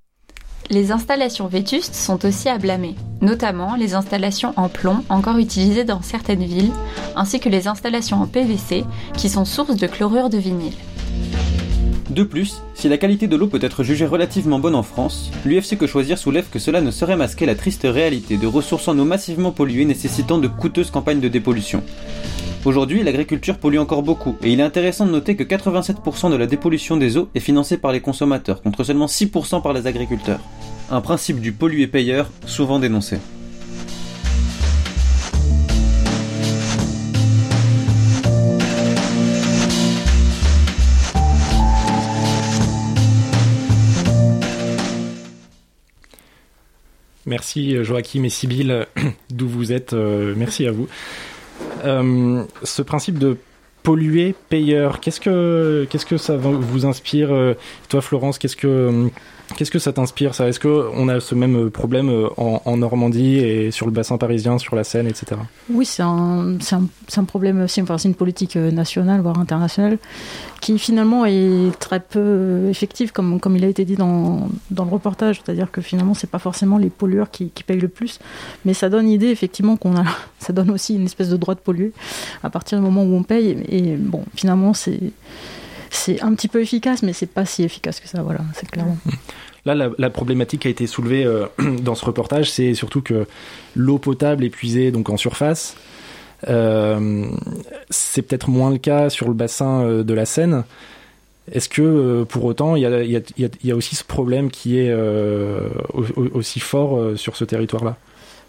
[0.69, 6.01] Les installations vétustes sont aussi à blâmer, notamment les installations en plomb encore utilisées dans
[6.01, 6.73] certaines villes,
[7.15, 8.83] ainsi que les installations en PVC
[9.15, 10.75] qui sont source de chlorure de vinyle.
[12.09, 15.77] De plus, si la qualité de l'eau peut être jugée relativement bonne en France, l'UFC
[15.77, 19.03] Que Choisir soulève que cela ne saurait masquer la triste réalité de ressources en eau
[19.03, 21.83] massivement polluées nécessitant de coûteuses campagnes de dépollution.
[22.63, 26.47] Aujourd'hui, l'agriculture pollue encore beaucoup, et il est intéressant de noter que 87% de la
[26.47, 30.39] dépollution des eaux est financée par les consommateurs, contre seulement 6% par les agriculteurs.
[30.89, 33.17] Un principe du pollué-payeur souvent dénoncé.
[47.27, 48.85] Merci Joachim et Sybille,
[49.29, 49.91] d'où vous êtes.
[49.91, 50.87] Euh, merci à vous.
[51.83, 53.37] Euh, ce principe de
[53.83, 57.53] polluer payeur, qu'est-ce que qu'est-ce que ça vous inspire euh,
[57.89, 59.09] Toi, Florence, qu'est-ce que
[59.55, 60.47] Qu'est-ce que ça t'inspire ça?
[60.47, 64.75] Est-ce qu'on a ce même problème en, en, Normandie et sur le bassin parisien, sur
[64.75, 65.39] la Seine, etc.
[65.69, 66.83] Oui, c'est un, un,
[67.17, 69.97] un, problème c'est une politique nationale, voire internationale,
[70.61, 75.41] qui finalement est très peu effective, comme, il a été dit dans, le reportage.
[75.43, 78.19] C'est-à-dire que finalement, c'est pas forcément les pollueurs qui, payent le plus,
[78.65, 80.03] mais ça donne l'idée effectivement qu'on a,
[80.39, 81.91] ça donne aussi une espèce de droit de polluer
[82.43, 83.57] à partir du moment où on paye.
[83.69, 84.99] Et bon, finalement, c'est
[85.97, 88.21] c'est un petit peu efficace, mais c'est pas si efficace que ça.
[88.21, 88.97] Voilà, c'est clairement.
[89.65, 91.45] Là, la, problématique qui a été soulevée euh,
[91.81, 93.27] dans ce reportage, c'est surtout que
[93.75, 95.75] l'eau potable est puisée donc en surface.
[96.47, 97.25] Euh,
[97.89, 100.63] c'est peut-être moins le cas sur le bassin euh, de la Seine.
[101.51, 106.59] Est-ce que pour autant, il y a, aussi ce problème qui est au- au- aussi
[106.59, 107.95] fort sur ce territoire-là?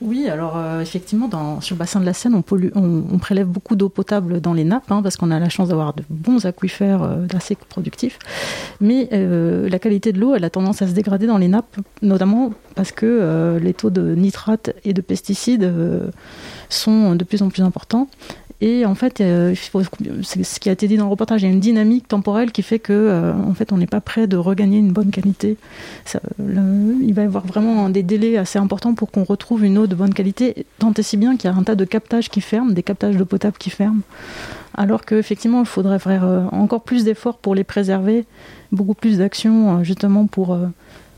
[0.01, 3.88] Oui, alors euh, effectivement, dans, sur le bassin de la Seine, on, prélève beaucoup d'eau
[3.88, 7.26] potable dans les nappes, hein, parce qu'on a la chance d'avoir de bons aquifères euh,
[7.34, 8.18] assez productifs.
[8.80, 11.76] Mais euh, la qualité de l'eau, elle a tendance à se dégrader dans les nappes,
[12.01, 15.72] notamment parce que les taux de nitrates et de pesticides
[16.68, 18.07] sont de plus en plus importants.
[18.61, 21.52] Et en fait, euh, ce qui a été dit dans le reportage, il y a
[21.52, 24.78] une dynamique temporelle qui fait que, euh, en fait, on n'est pas prêt de regagner
[24.78, 25.56] une bonne qualité.
[26.40, 29.94] Il va y avoir vraiment des délais assez importants pour qu'on retrouve une eau de
[29.94, 32.72] bonne qualité, tant et si bien qu'il y a un tas de captages qui ferment,
[32.72, 34.02] des captages d'eau potable qui ferment,
[34.74, 38.24] alors qu'effectivement, il faudrait faire euh, encore plus d'efforts pour les préserver,
[38.72, 40.59] beaucoup plus d'actions justement pour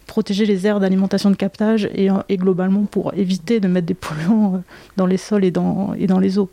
[0.07, 4.63] protéger les aires d'alimentation de captage et, globalement pour éviter de mettre des polluants
[4.97, 6.51] dans les sols et dans les eaux.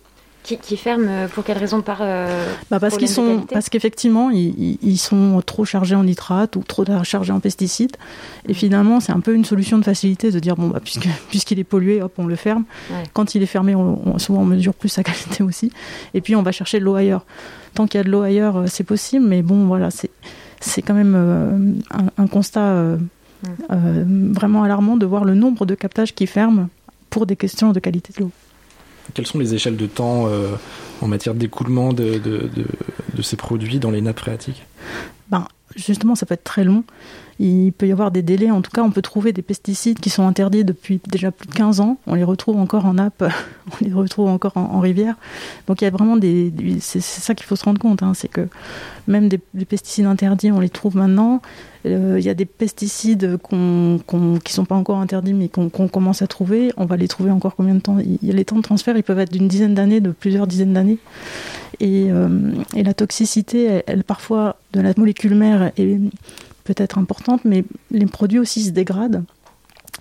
[0.47, 4.29] Qui, qui ferment euh, pour quelle raison Par euh, Bah parce qu'ils sont, parce qu'effectivement,
[4.29, 7.97] ils, sont trop chargés en nitrate ou trop chargés en pesticides.
[8.47, 11.59] Et finalement, c'est un peu une solution de facilité de dire bon, bah, puisque, puisqu'il
[11.59, 12.63] est pollué, hop, on le ferme.
[12.89, 13.03] Ouais.
[13.11, 15.69] Quand il est fermé, on, on- souvent on mesure plus sa qualité aussi.
[16.13, 17.25] Et puis on va chercher de l'eau ailleurs.
[17.73, 20.11] Tant qu'il y a de l'eau ailleurs, euh, c'est possible, mais bon, voilà, c'est,
[20.61, 22.97] c'est quand même euh, un, un constat euh,
[23.69, 26.69] vraiment alarmant de voir le nombre de captages qui ferment
[27.09, 28.31] pour des questions de qualité de l'eau.
[29.13, 30.55] Quelles sont les échelles de temps euh,
[31.01, 34.65] en matière d'écoulement de, de, ces produits dans les nappes phréatiques?
[35.29, 36.83] Ben, justement, ça peut être très long.
[37.39, 38.49] Il peut y avoir des délais.
[38.51, 41.53] En tout cas, on peut trouver des pesticides qui sont interdits depuis déjà plus de
[41.53, 41.97] 15 ans.
[42.07, 43.23] On les retrouve encore en nappe,
[43.71, 45.15] on les retrouve encore en, en rivière.
[45.67, 46.51] Donc il y a vraiment des.
[46.79, 48.03] C'est ça qu'il faut se rendre compte.
[48.03, 48.47] hein, c'est que
[49.07, 51.41] même des, des pesticides interdits, on les trouve maintenant.
[51.85, 56.21] Euh, Il y a des pesticides qui ne sont pas encore interdits, mais qu'on, commence
[56.21, 56.71] à trouver.
[56.77, 57.97] On va les trouver encore combien de temps?
[57.99, 60.97] Il Les temps de transfert, ils peuvent être d'une dizaine d'années, de plusieurs dizaines d'années.
[61.79, 62.27] Et, euh,
[62.75, 65.99] la toxicité, elle, parfois, de la molécule mère est
[66.67, 69.23] peut-être importante, mais les produits aussi se dégradent.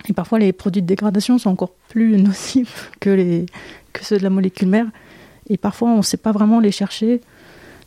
[0.09, 3.45] Et parfois, les produits de dégradation sont encore plus nocifs que, les,
[3.93, 4.87] que ceux de la molécule mère.
[5.49, 7.21] Et parfois, on ne sait pas vraiment les chercher.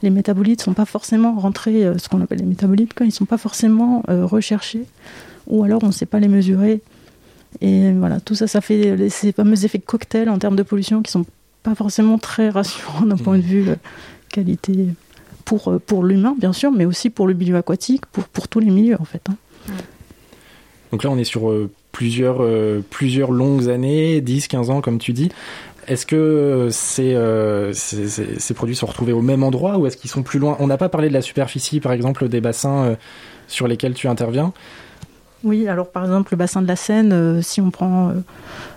[0.03, 3.11] Les métabolites ne sont pas forcément rentrés, euh, ce qu'on appelle les métabolites, quoi, ils
[3.11, 4.87] ne sont pas forcément euh, recherchés.
[5.47, 6.81] Ou alors, on ne sait pas les mesurer.
[7.61, 11.11] Et voilà, tout ça, ça fait ces fameux effets cocktail en termes de pollution qui
[11.11, 11.27] sont
[11.63, 13.77] pas forcément très rassurants d'un point de vue euh,
[14.31, 14.89] qualité
[15.51, 18.61] pour, euh, pour l'humain, bien sûr, mais aussi pour le milieu aquatique, pour, pour tous
[18.61, 19.21] les milieux, en fait.
[19.29, 19.35] hein.
[20.93, 24.99] Donc là, on est sur euh, plusieurs, euh, plusieurs longues années, 10, 15 ans, comme
[24.99, 25.29] tu dis.
[25.89, 29.97] Est-ce que ces, euh, ces, ces- ces produits sont retrouvés au même endroit ou est-ce
[29.97, 30.57] qu'ils sont plus loin?
[30.61, 32.97] On n'a pas parlé de la superficie, par exemple, des bassins
[33.49, 34.53] sur lesquels tu interviens.
[35.43, 38.13] Oui, alors par exemple, le bassin de la Seine, si on prend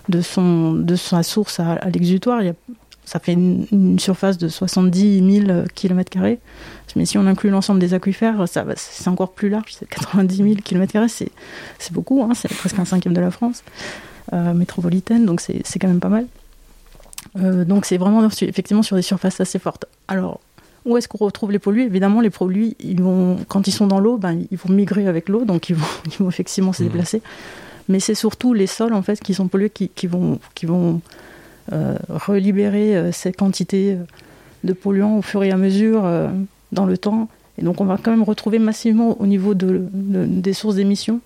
[0.08, 2.54] de, son, de sa source à, à l'exutoire, il y a-
[3.04, 6.18] ça fait une, une surface de 70 000 km.
[6.96, 10.54] Mais si on inclut l'ensemble des aquifères, ça c'est encore plus large, c'est 90 000
[10.64, 11.04] km.
[11.08, 11.30] C'est
[11.78, 13.62] c'est beaucoup, hein, c'est presque un cinquième de la France
[14.32, 16.26] euh, métropolitaine, donc c'est c'est quand même pas mal.
[17.36, 19.86] Euh, donc c'est vraiment effectivement sur des surfaces assez fortes.
[20.08, 20.40] Alors,
[20.84, 24.00] où est-ce qu'on retrouve les pollués Évidemment, les produits, ils vont, quand ils sont dans
[24.00, 27.22] l'eau, ben, ils vont migrer avec l'eau, donc ils vont, ils vont effectivement se déplacer.
[27.88, 31.00] Mais c'est surtout les sols en fait qui sont pollués qui, qui vont, qui vont
[32.08, 34.04] relibérer euh, ces quantités euh,
[34.64, 36.28] de polluants au fur et à mesure euh,
[36.72, 37.28] dans le temps.
[37.58, 41.20] Et donc on va quand même retrouver massivement au niveau de, de- des sources d'émissions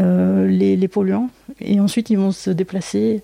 [0.00, 1.30] euh, les, les polluants.
[1.60, 3.22] Et ensuite ils vont se déplacer.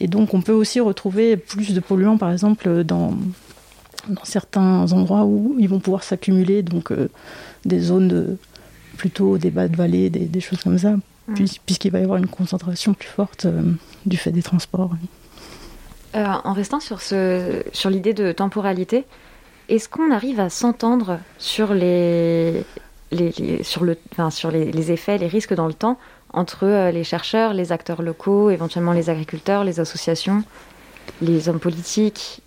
[0.00, 3.12] Et donc on peut aussi retrouver plus de polluants par exemple dans,
[4.08, 7.08] dans certains endroits où ils vont pouvoir s'accumuler, donc euh,
[7.64, 8.36] des zones de,
[8.96, 10.94] plutôt des bas de vallée, des, des choses comme ça,
[11.34, 13.62] puis- puisqu'il va y avoir une concentration plus forte euh,
[14.06, 14.90] du fait des transports.
[16.16, 19.04] Euh, en restant sur, ce, sur l'idée de temporalité,
[19.68, 22.64] est-ce qu'on arrive à s'entendre sur, les,
[23.12, 25.98] les, les- sur, le, enfin, sur les, les effets, les risques dans le temps
[26.32, 30.42] entre euh, les chercheurs, les acteurs locaux, éventuellement les agriculteurs, les associations,
[31.22, 32.40] les hommes politiques?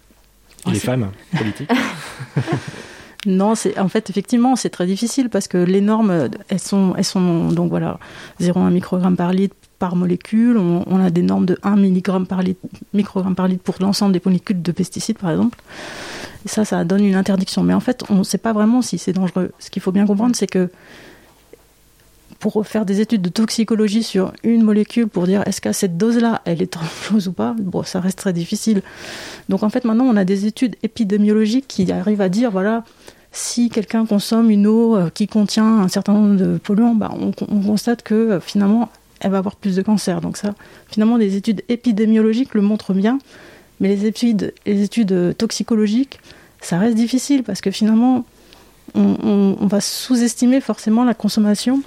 [0.66, 1.70] Les femmes politiques.
[3.26, 7.06] Non, c'est en fait effectivement c'est très difficile parce que les normes elles sont elles
[7.06, 8.00] sont donc voilà
[8.42, 10.58] 0,1 microgramme par litre par molécule.
[10.58, 12.62] On, a des normes de 1 mg par litre
[12.94, 15.60] microgramme par litre pour l'ensemble des molécules de pesticides par exemple.
[16.46, 17.64] Et ça ça donne une interdiction.
[17.64, 19.52] Mais en fait on ne sait pas vraiment si c'est dangereux.
[19.60, 20.70] Ce qu'il faut bien comprendre c'est que
[22.44, 26.42] pour faire des études de toxicologie sur une molécule pour dire est-ce qu'à cette dose-là,
[26.44, 28.82] elle est dangereuse ou pas, bon, ça reste très difficile.
[29.48, 32.84] Donc en fait, maintenant, on a des études épidémiologiques qui arrivent à dire, voilà,
[33.34, 37.32] si quelqu'un consomme une eau euh, qui contient un certain nombre de polluants, bah, on,
[37.50, 40.22] on constate que euh, finalement, elle va avoir plus de cancer.
[40.22, 40.54] Donc ça,
[40.90, 43.20] finalement, des études épidémiologiques le montrent bien.
[43.80, 46.20] Mais les études, les études toxicologiques,
[46.62, 48.24] ça reste difficile parce que finalement,
[48.96, 51.82] on, on va sous-estimer forcément la consommation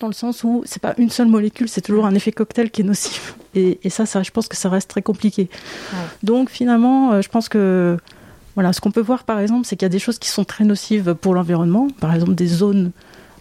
[0.00, 2.80] dans le sens où c'est pas une seule molécule, c'est toujours un effet cocktail qui
[2.80, 3.36] est nocif.
[3.54, 5.48] Et, et ça, ça, je pense que ça reste très compliqué.
[5.92, 5.98] Ouais.
[6.22, 7.98] Donc finalement, euh, je pense que
[8.54, 10.44] voilà, ce qu'on peut voir par exemple, c'est qu'il y a des choses qui sont
[10.44, 11.88] très nocives pour l'environnement.
[12.00, 12.92] Par exemple, des zones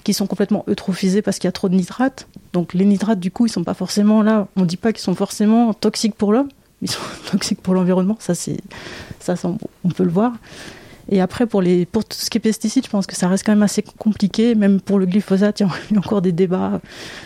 [0.04, 2.28] qui sont complètement eutrophisées parce qu'il y a trop de nitrates.
[2.52, 4.48] Donc les nitrates, du coup, ils sont pas forcément là.
[4.56, 6.50] On dit pas qu'ils sont forcément toxiques pour l'homme,
[6.82, 7.02] ils sont
[7.32, 8.18] toxiques pour l'environnement.
[8.20, 8.58] Ça, c'est
[9.20, 9.36] ça,
[9.84, 10.34] on peut le voir.
[11.10, 13.46] Et après, pour, les, pour tout ce qui est pesticides, je pense que ça reste
[13.46, 14.56] quand même assez compliqué.
[14.56, 16.82] Même pour le glyphosate, il y a encore des débats.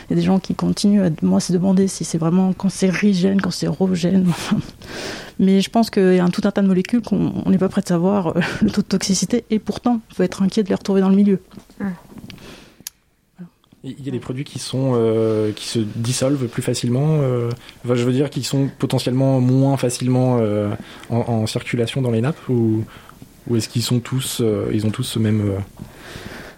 [0.10, 3.42] Il y a des gens qui continuent à moi, se demander si c'est vraiment cancérigène,
[3.42, 4.32] cancérogène.
[5.40, 7.60] Mais je pense qu'il y a un, tout un tas de molécules qu'on on n'est
[7.60, 9.46] pas prêt de savoir euh, le taux de toxicité.
[9.50, 11.40] Et pourtant, il faut être inquiet de les retrouver dans le milieu.
[13.84, 17.20] Il y a des produits qui sont euh, qui se dissolvent plus facilement.
[17.22, 17.50] euh,
[17.86, 20.72] enfin, je veux dire, qui sont potentiellement moins facilement euh,
[21.10, 22.84] en, en circulation dans les nappes ou,
[23.50, 25.58] ou est-ce qu'ils sont tous euh, ils ont tous ce même euh,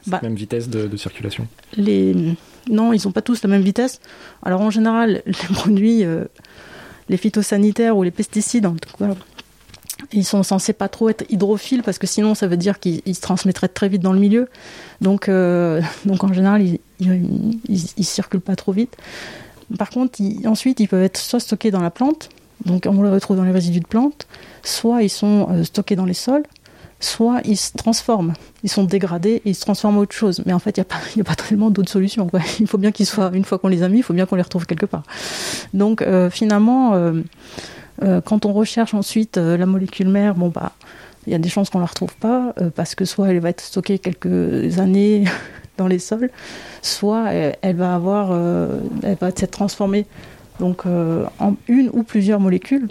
[0.04, 0.20] cette Bah.
[0.24, 2.36] même vitesse de, de circulation les...
[2.70, 4.00] Non, ils n'ont pas tous la même vitesse.
[4.44, 6.26] Alors en général, les produits, euh,
[7.10, 9.16] les phytosanitaires ou les pesticides, en tout cas,
[10.14, 13.16] ils sont censés pas trop être hydrophiles parce que sinon ça veut dire qu'ils ils
[13.16, 14.50] se transmettraient très vite dans le milieu.
[15.02, 16.80] Donc, donc en général, ils,
[17.98, 18.96] ils circulent pas trop vite.
[19.78, 22.30] Par contre, ils- ensuite, ils peuvent être soit stockés dans la plante,
[22.66, 24.28] donc on les retrouve dans les résidus de plantes,
[24.64, 26.44] soit ils sont stockés dans les sols,
[27.00, 28.34] soit ils se transforment.
[28.64, 30.41] Ils sont dégradés et ils se transforment en autre chose.
[30.45, 32.30] Mais en fait, il n'y a, pas- tellement d'autres solutions.
[32.60, 34.36] Il faut bien qu'ils soient, une fois qu'on les a mis, il faut bien qu'on
[34.36, 35.04] les retrouve quelque part.
[35.74, 37.22] Donc euh, finalement, euh,
[38.04, 40.74] euh, quand on recherche ensuite la molécule mère, bon bah,
[41.28, 43.62] il y a des chances qu'on la retrouve pas parce que soit elle va être
[43.62, 45.26] stockée quelques années
[45.78, 46.30] dans les sols,
[46.82, 48.32] soit elle, va avoir,
[49.04, 50.06] elle va s'être transformée
[50.60, 52.88] donc en une ou plusieurs molécules.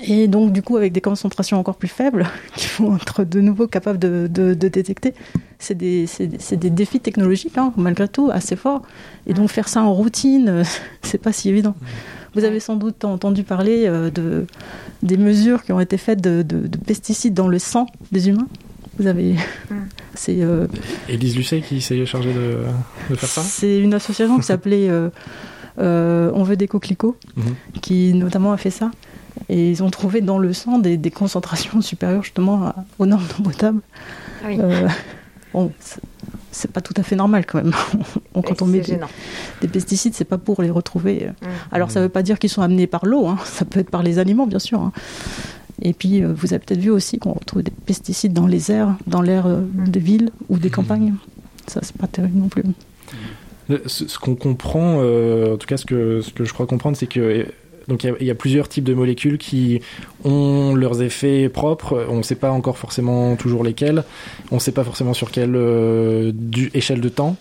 [0.00, 2.26] Et donc, du coup, avec des concentrations encore plus faibles,
[2.56, 5.14] qui vont être de nouveau capables de, de- de détecter,
[5.58, 8.82] c'est des, c'est des- c'est des défis technologiques, hein, malgré tout, assez forts.
[9.26, 10.62] Et donc, faire ça en routine,
[11.02, 11.74] c'est pas si évident.
[12.34, 14.46] Vous avez sans doute entendu parler euh, de,
[15.02, 18.48] des mesures qui ont été faites de, de- de pesticides dans le sang des humains.
[18.98, 19.36] Vous avez.
[20.14, 20.42] C'est.
[20.42, 20.66] euh,
[21.08, 22.58] Élise Lucet qui s'est chargée de,
[23.10, 23.40] de faire ça?
[23.42, 25.08] c'est une association qui s'appelait euh,
[25.78, 27.54] euh, On veut des coquelicots, Mhm.
[27.80, 28.90] qui notamment a fait ça.
[29.48, 33.24] Et ils ont trouvé dans le sang des, des concentrations supérieures justement à- aux normes
[33.36, 33.80] d'eau potable.
[34.46, 34.58] Oui.
[34.60, 34.88] Euh,
[35.54, 37.72] bon, c'est- pas tout à fait normal quand même.
[38.34, 39.08] On- Quand on c'est met des, gênant.
[39.60, 41.28] des pesticides, c'est pas pour les retrouver.
[41.42, 41.46] Mm.
[41.72, 43.38] Alors ça veut pas dire qu'ils sont amenés par l'eau, hein.
[43.44, 44.80] ça peut être par les aliments bien sûr.
[44.80, 44.92] hein.
[45.82, 48.96] Et puis euh, vous avez peut-être vu aussi qu'on retrouve des pesticides dans les airs,
[49.06, 51.14] dans l'air euh, des villes ou des campagnes.
[51.66, 52.62] Ça c'est pas terrible non plus.
[53.86, 56.96] Ce, ce qu'on comprend, euh, en tout cas ce que, ce que je crois comprendre,
[56.96, 57.44] c'est que euh,
[57.88, 59.80] donc il y a- plusieurs types de molécules qui
[60.24, 62.06] ont leurs effets propres.
[62.08, 64.04] On ne sait pas encore forcément toujours lesquels.
[64.50, 66.32] On ne sait pas forcément sur quelle euh,
[66.74, 67.36] échelle de temps,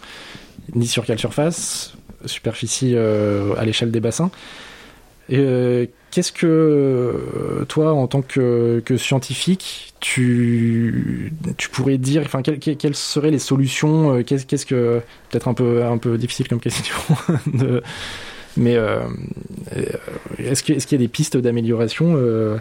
[0.75, 1.93] ni sur quelle surface,
[2.25, 4.31] superficie euh, à l'échelle des bassins.
[5.31, 11.31] Euh, Qu'est-ce que euh, toi, en tant que, que scientifique, tu,
[11.71, 16.49] pourrais dire, enfin, quelles, seraient les solutions Qu'est-ce que peut-être un peu un peu difficile
[16.49, 16.95] comme question,
[18.57, 18.99] mais euh,
[20.37, 22.57] est-ce qu'il y a des pistes d'amélioration euh,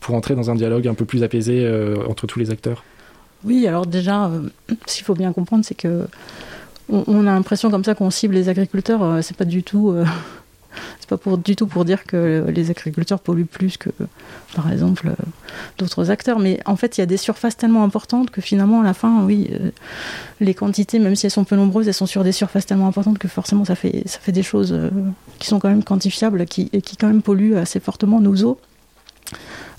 [0.00, 2.84] pour entrer dans un dialogue un peu plus apaisé euh, entre tous les acteurs?
[3.44, 4.30] Oui, alors déjà,
[4.86, 6.06] ce qu'il faut bien comprendre, c'est que
[6.90, 9.22] on, a l'impression comme ça qu'on cible les agriculteurs.
[9.22, 9.96] c'est pas du tout,
[11.00, 13.90] c'est pas du tout pour dire que les agriculteurs polluent plus que,
[14.54, 15.24] par exemple, euh,
[15.78, 16.38] d'autres acteurs.
[16.38, 19.24] Mais en fait, il y a des surfaces tellement importantes que finalement, à la fin,
[19.24, 19.70] oui, euh,
[20.40, 23.18] les quantités, même si elles sont peu nombreuses, elles sont sur des surfaces tellement importantes
[23.18, 24.90] que forcément, ça fait, ça fait des choses euh,
[25.38, 28.58] qui sont quand même quantifiables, qui, et qui quand même polluent assez fortement nos eaux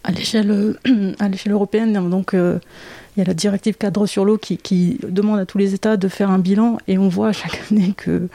[0.06, 0.78] à l'échelle
[1.20, 2.10] à l'échelle européenne.
[2.10, 2.60] Donc euh,
[3.16, 5.98] il y a la directive cadre sur l'eau qui, qui demande à tous les États
[5.98, 8.28] de faire un bilan et on voit chaque année que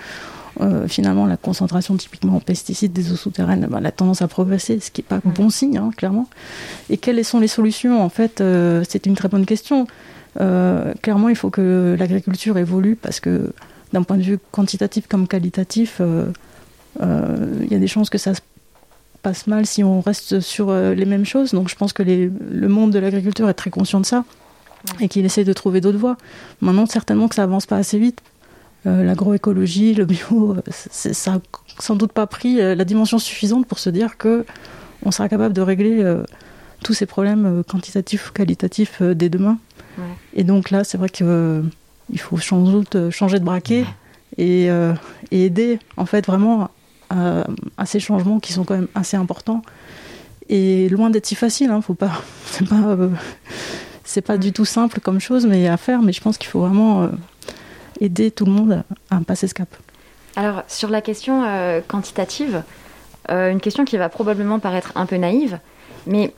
[0.61, 4.28] euh, finalement la concentration typiquement en pesticides des eaux souterraines ben, elle a tendance à
[4.28, 6.28] progresser, ce qui n'est pas bon signe hein, clairement.
[6.90, 9.86] Et quelles sont les solutions En fait, euh, c'est une très bonne question.
[10.40, 13.52] Euh, clairement, il faut que l'agriculture évolue parce que
[13.92, 16.00] d'un point de vue quantitatif comme qualitatif,
[17.00, 18.40] il y a des chances que ça se
[19.22, 21.52] passe mal si on reste sur les mêmes choses.
[21.52, 24.24] Donc je pense que les- le monde de l'agriculture est très conscient de ça
[25.00, 26.16] et qu'il essaie de trouver d'autres voies.
[26.61, 28.20] Maintenant, certainement que ça avance pas assez vite.
[28.87, 31.39] Euh, L'agroécologie, le bio, euh, ça a
[31.78, 34.45] sans doute pas pris euh, la dimension suffisante pour se dire que
[35.05, 36.14] on sera capable de régler
[36.85, 39.59] tous ces problèmes quantitatifs ou qualitatifs dès demain.
[39.97, 40.05] Ouais.
[40.35, 43.87] Et donc là, c'est vrai qu'il faut sans doute changer de braquet
[44.37, 44.95] et, euh,
[45.31, 46.70] et aider en fait vraiment
[47.11, 49.62] à, à ces changements qui sont quand même assez importants
[50.49, 52.12] Et loin d'être si facile, hein, faut pas,
[52.47, 53.11] c'est pas, euh,
[54.05, 56.03] c'est pas du tout simple comme chose, mais à faire.
[56.03, 57.09] Mais je pense qu'il faut vraiment euh,
[58.01, 59.68] aider tout le monde à, passer ce cap.
[60.36, 62.62] Alors, sur la question euh, quantitative,
[63.30, 65.59] euh, une question qui va probablement paraître un peu naïve,
[66.07, 66.32] mais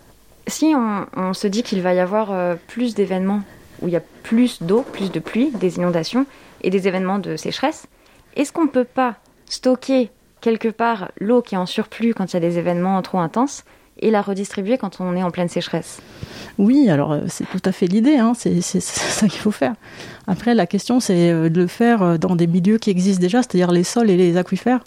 [0.47, 3.43] si on, on se dit qu'il va y avoir euh, plus d'événements
[3.81, 6.27] où il y a plus d'eau, plus de pluie, des inondations
[6.63, 7.87] et des événements de sécheresse,
[8.37, 10.11] est-ce qu'on ne peut pas stocker
[10.41, 13.65] quelque part l'eau qui est en surplus quand il y a des événements trop intenses
[14.03, 16.01] et la redistribuer quand on est en pleine sécheresse
[16.59, 19.75] Oui, alors euh, c'est tout à fait l'idée, hein, c'est ça qu'il faut faire.
[20.27, 23.39] Après, la question, c'est euh, de le faire euh, dans des milieux qui existent déjà,
[23.39, 24.85] c'est-à-dire les sols et les aquifères,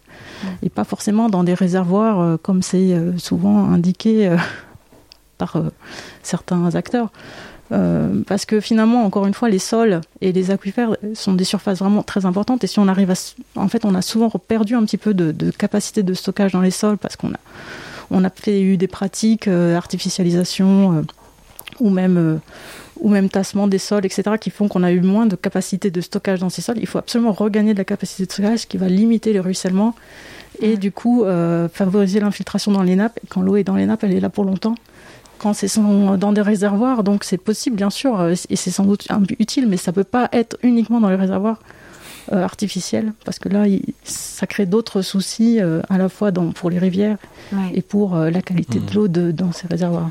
[0.61, 4.35] et pas forcément dans des réservoirs comme c'est souvent indiqué
[5.37, 5.57] par
[6.21, 7.09] certains acteurs.
[7.71, 11.79] Euh, parce que finalement, encore une fois, les sols et les aquifères sont des surfaces
[11.79, 12.63] vraiment très importantes.
[12.63, 13.15] Et si on arrive à,
[13.55, 16.61] en fait, on a souvent perdu un petit peu de, de capacité de stockage dans
[16.61, 17.39] les sols parce qu'on a,
[18.11, 21.01] on a fait eu des pratiques euh, artificialisation euh,
[21.79, 22.37] ou même euh,
[22.99, 26.01] ou même tassement des sols, etc., qui font qu'on a eu moins de capacité de
[26.01, 26.77] stockage dans ces sols.
[26.79, 29.93] Il faut absolument regagner de la capacité de stockage qui va limiter les ruissellements
[30.61, 33.19] et du coup euh, favoriser l'infiltration dans les nappes.
[33.23, 34.75] Et quand l'eau est dans les nappes, elle est là pour longtemps.
[35.37, 39.05] Quand c'est dans des réservoirs, donc c'est possible bien sûr, et c'est sans doute
[39.37, 41.59] utile, mais ça peut pas être uniquement dans les réservoirs
[42.31, 46.51] euh, artificiels, parce que là, il- ça crée d'autres soucis euh, à la fois dans,
[46.51, 47.17] pour les rivières
[47.53, 47.71] Ouais.
[47.73, 50.09] et pour euh, la qualité de l'eau de- dans ces réservoirs.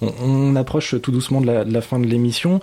[0.00, 2.60] On, on approche tout doucement de la, de la fin de l'émission.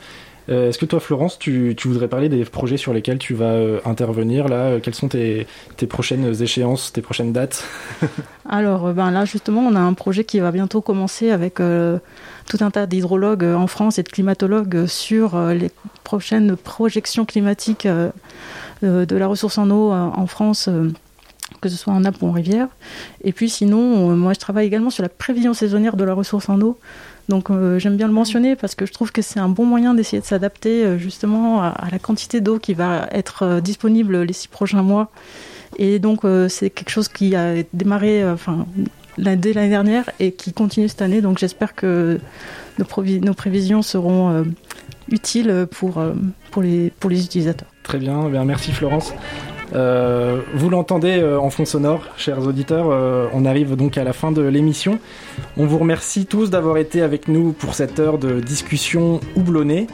[0.50, 3.54] Euh, Est-ce que toi, Florence, tu, tu voudrais parler des projets sur lesquels tu vas
[3.54, 5.46] euh, intervenir là Quelles sont tes,
[5.78, 7.64] tes prochaines échéances, tes prochaines dates
[8.50, 12.00] Alors ben là justement on a un projet qui va bientôt commencer avec euh,
[12.50, 15.70] tout un tas d'hydrologues en France et de climatologues sur euh, les
[16.04, 17.88] prochaines projections climatiques
[18.82, 20.68] de la ressource en eau euh, en France.
[20.68, 20.92] euh,
[21.60, 22.68] que ce soit en nappe ou en rivière.
[23.24, 26.50] Et puis sinon, euh, moi je travaille également sur la prévision saisonnière de la ressource
[26.50, 26.78] en eau.
[27.30, 29.94] Donc euh, j'aime bien le mentionner parce que je trouve que c'est un bon moyen
[29.94, 34.34] d'essayer de s'adapter euh, justement à, la quantité d'eau qui va être euh, disponible les
[34.34, 35.12] six prochains mois.
[35.78, 38.66] Et donc euh, c'est quelque chose qui a démarré euh, enfin,
[39.18, 41.22] dès l'année dernière et qui continue cette année.
[41.22, 42.20] Donc j'espère que
[42.80, 44.44] nos, prévisions seront euh,
[45.10, 46.14] utiles pour, euh,
[46.50, 47.71] pour, les, pour les utilisateurs.
[47.92, 49.14] Très bien, eh bien, merci Florence.
[49.76, 54.14] Euh, vous l'entendez euh, en fond sonore, chers auditeurs, euh, on arrive donc à la
[54.14, 54.98] fin de l'émission.
[55.58, 59.88] On vous remercie tous d'avoir été avec nous pour cette heure de discussion houblonnée.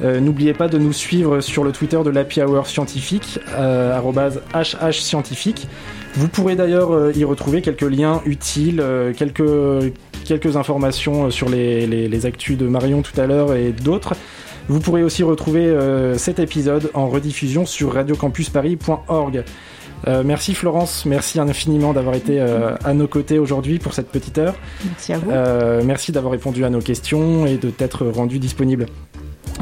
[0.00, 5.66] N'oubliez pas de nous suivre sur le Twitter de l'Happy Hour Scientifique, HH Scientifique.
[6.14, 8.82] Vous pourrez d'ailleurs y retrouver quelques liens utiles,
[9.14, 9.92] quelques,
[10.24, 14.14] quelques informations sur les, les, les actus de Marion tout à l'heure et d'autres.
[14.68, 19.44] Vous pourrez aussi retrouver euh, cet épisode en rediffusion sur radiocampusparis.org.
[20.08, 24.38] Euh, merci Florence, merci infiniment d'avoir été euh, à nos côtés aujourd'hui pour cette petite
[24.38, 24.54] heure.
[24.84, 25.30] Merci à vous.
[25.30, 28.86] Euh, merci d'avoir répondu à nos questions et de t'être rendu disponible.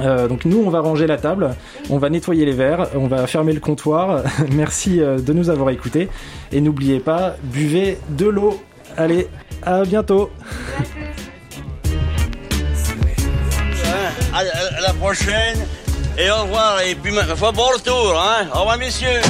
[0.01, 1.51] Euh, donc nous on va ranger la table,
[1.90, 4.22] on va nettoyer les verres, on va fermer le comptoir.
[4.53, 6.09] merci de nous avoir écoutés
[6.53, 8.61] et n'oubliez pas, buvez de l'eau.
[8.96, 9.26] Allez,
[9.62, 10.30] à bientôt.
[14.39, 15.66] À la prochaine.
[16.16, 16.80] Et au revoir.
[16.82, 18.20] Et puis, foi, bon retour.
[18.20, 18.47] Hein.
[18.55, 19.20] Au revoir, messieurs.